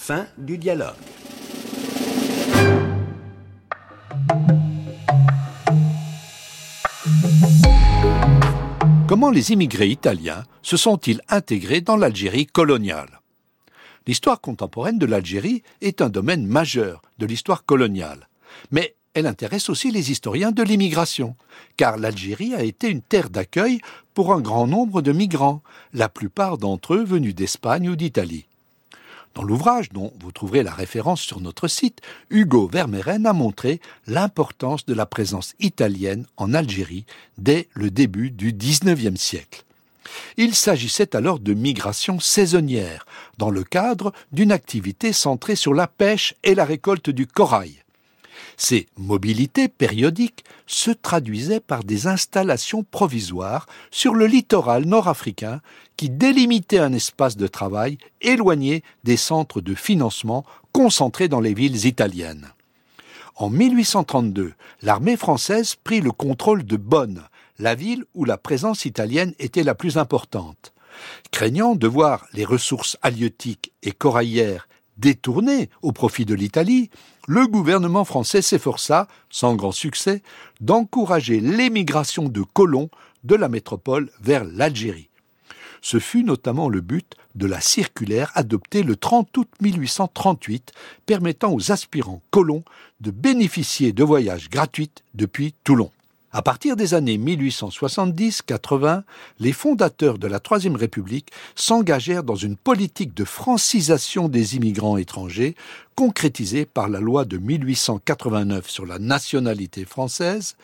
[0.07, 0.93] Fin du dialogue.
[9.07, 13.19] Comment les immigrés italiens se sont-ils intégrés dans l'Algérie coloniale?
[14.05, 18.29] L'histoire contemporaine de l'Algérie est un domaine majeur de l'histoire coloniale,
[18.69, 21.35] mais elle intéresse aussi les historiens de l'immigration,
[21.77, 23.79] car l'Algérie a été une terre d'accueil
[24.13, 28.45] pour un grand nombre de migrants, la plupart d'entre eux venus d'Espagne ou d'Italie.
[29.35, 34.85] Dans l'ouvrage, dont vous trouverez la référence sur notre site, Hugo Vermeeren a montré l'importance
[34.85, 37.05] de la présence italienne en Algérie
[37.37, 39.65] dès le début du XIXe siècle.
[40.37, 43.05] Il s'agissait alors de migration saisonnière,
[43.37, 47.84] dans le cadre d'une activité centrée sur la pêche et la récolte du corail.
[48.57, 55.61] Ces mobilités périodiques se traduisaient par des installations provisoires sur le littoral nord-africain
[55.97, 61.85] qui délimitaient un espace de travail éloigné des centres de financement concentrés dans les villes
[61.85, 62.49] italiennes.
[63.35, 67.23] En 1832, l'armée française prit le contrôle de Bonn,
[67.59, 70.73] la ville où la présence italienne était la plus importante.
[71.31, 76.89] Craignant de voir les ressources halieutiques et coraillères détournées au profit de l'Italie,
[77.27, 80.21] le gouvernement français s'efforça, sans grand succès,
[80.61, 82.89] d'encourager l'émigration de colons
[83.23, 85.09] de la métropole vers l'Algérie.
[85.81, 90.71] Ce fut notamment le but de la circulaire adoptée le 30 août 1838
[91.05, 92.63] permettant aux aspirants colons
[93.01, 95.91] de bénéficier de voyages gratuits depuis Toulon.
[96.37, 99.03] À partir des années 1870-80,
[99.39, 105.55] les fondateurs de la Troisième République s'engagèrent dans une politique de francisation des immigrants étrangers,
[105.95, 110.57] concrétisée par la loi de 1889 sur la nationalité française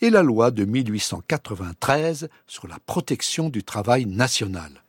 [0.00, 4.82] et la loi de 1893 sur la protection du travail national.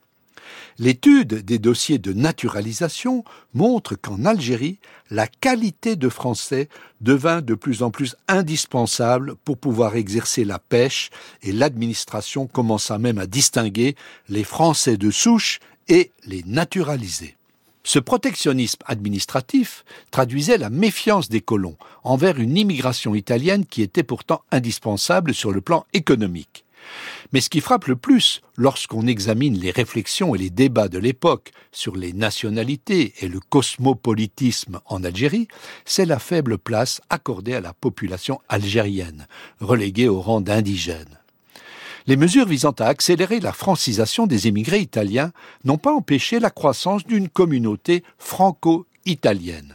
[0.78, 4.78] L'étude des dossiers de naturalisation montre qu'en Algérie,
[5.10, 6.68] la qualité de français
[7.00, 11.10] devint de plus en plus indispensable pour pouvoir exercer la pêche
[11.42, 13.96] et l'administration commença même à distinguer
[14.28, 17.36] les Français de souche et les naturalisés.
[17.86, 24.42] Ce protectionnisme administratif traduisait la méfiance des colons envers une immigration italienne qui était pourtant
[24.50, 26.63] indispensable sur le plan économique.
[27.32, 31.52] Mais ce qui frappe le plus lorsqu'on examine les réflexions et les débats de l'époque
[31.72, 35.48] sur les nationalités et le cosmopolitisme en Algérie,
[35.84, 39.26] c'est la faible place accordée à la population algérienne,
[39.60, 41.18] reléguée au rang d'indigène.
[42.06, 45.32] Les mesures visant à accélérer la francisation des émigrés italiens
[45.64, 49.74] n'ont pas empêché la croissance d'une communauté franco-italienne.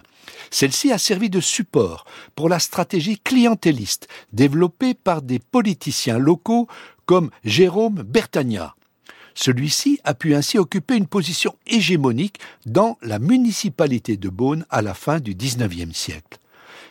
[0.51, 2.05] Celle-ci a servi de support
[2.36, 6.68] pour la stratégie clientéliste développée par des politiciens locaux
[7.10, 8.76] comme Jérôme Bertagna.
[9.34, 14.93] Celui-ci a pu ainsi occuper une position hégémonique dans la municipalité de Beaune à la
[14.93, 16.38] fin du XIXe siècle.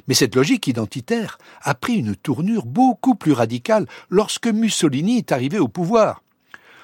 [0.09, 5.61] Mais cette logique identitaire a pris une tournure beaucoup plus radicale lorsque Mussolini est arrivé
[5.61, 6.25] au pouvoir.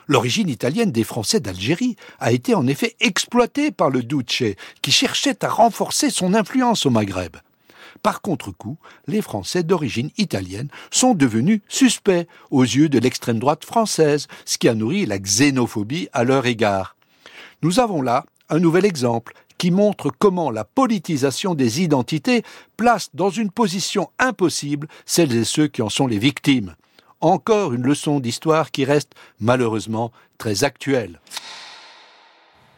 [0.06, 5.44] L'origine italienne des Français d'Algérie a été en effet exploitée par le Duce, qui cherchait
[5.44, 7.34] à renforcer son influence au Maghreb.
[8.04, 8.76] Par contre-coup,
[9.06, 14.68] les Français d'origine italienne sont devenus suspects aux yeux de l'extrême droite française, ce qui
[14.68, 16.96] a nourri la xénophobie à leur égard.
[17.62, 22.42] Nous avons là un nouvel exemple qui montre comment la politisation des identités
[22.76, 26.74] place dans une position impossible celles et ceux qui en sont les victimes
[27.24, 31.20] encore une leçon d'histoire qui reste malheureusement très actuelle.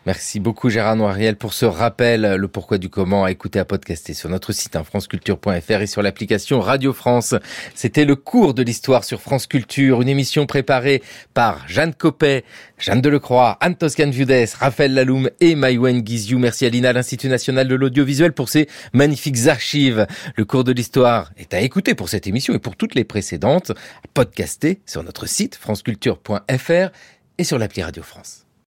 [0.06, 4.14] Merci beaucoup Gérard Noiriel pour ce rappel, le pourquoi du comment à écouter à podcaster
[4.14, 7.34] sur notre site hein, franceculture.fr et sur l'application Radio France.
[7.74, 11.02] C'était le cours de l'histoire sur France Culture, une émission préparée
[11.34, 12.44] par Jeanne Copet,
[12.78, 16.38] Jeanne Delecroix, Anne Toscan Viudes, Raphaël Laloum et Maïwen Guizou.
[16.38, 20.06] Merci à l'INA, l'Institut National de l'Audiovisuel pour ses magnifiques archives.
[20.36, 23.72] Le cours de l'histoire est à écouter pour cette émission et pour toutes les précédentes,
[23.72, 26.92] à podcaster sur notre site franceculture.fr
[27.38, 28.45] et sur l'appli Radio France.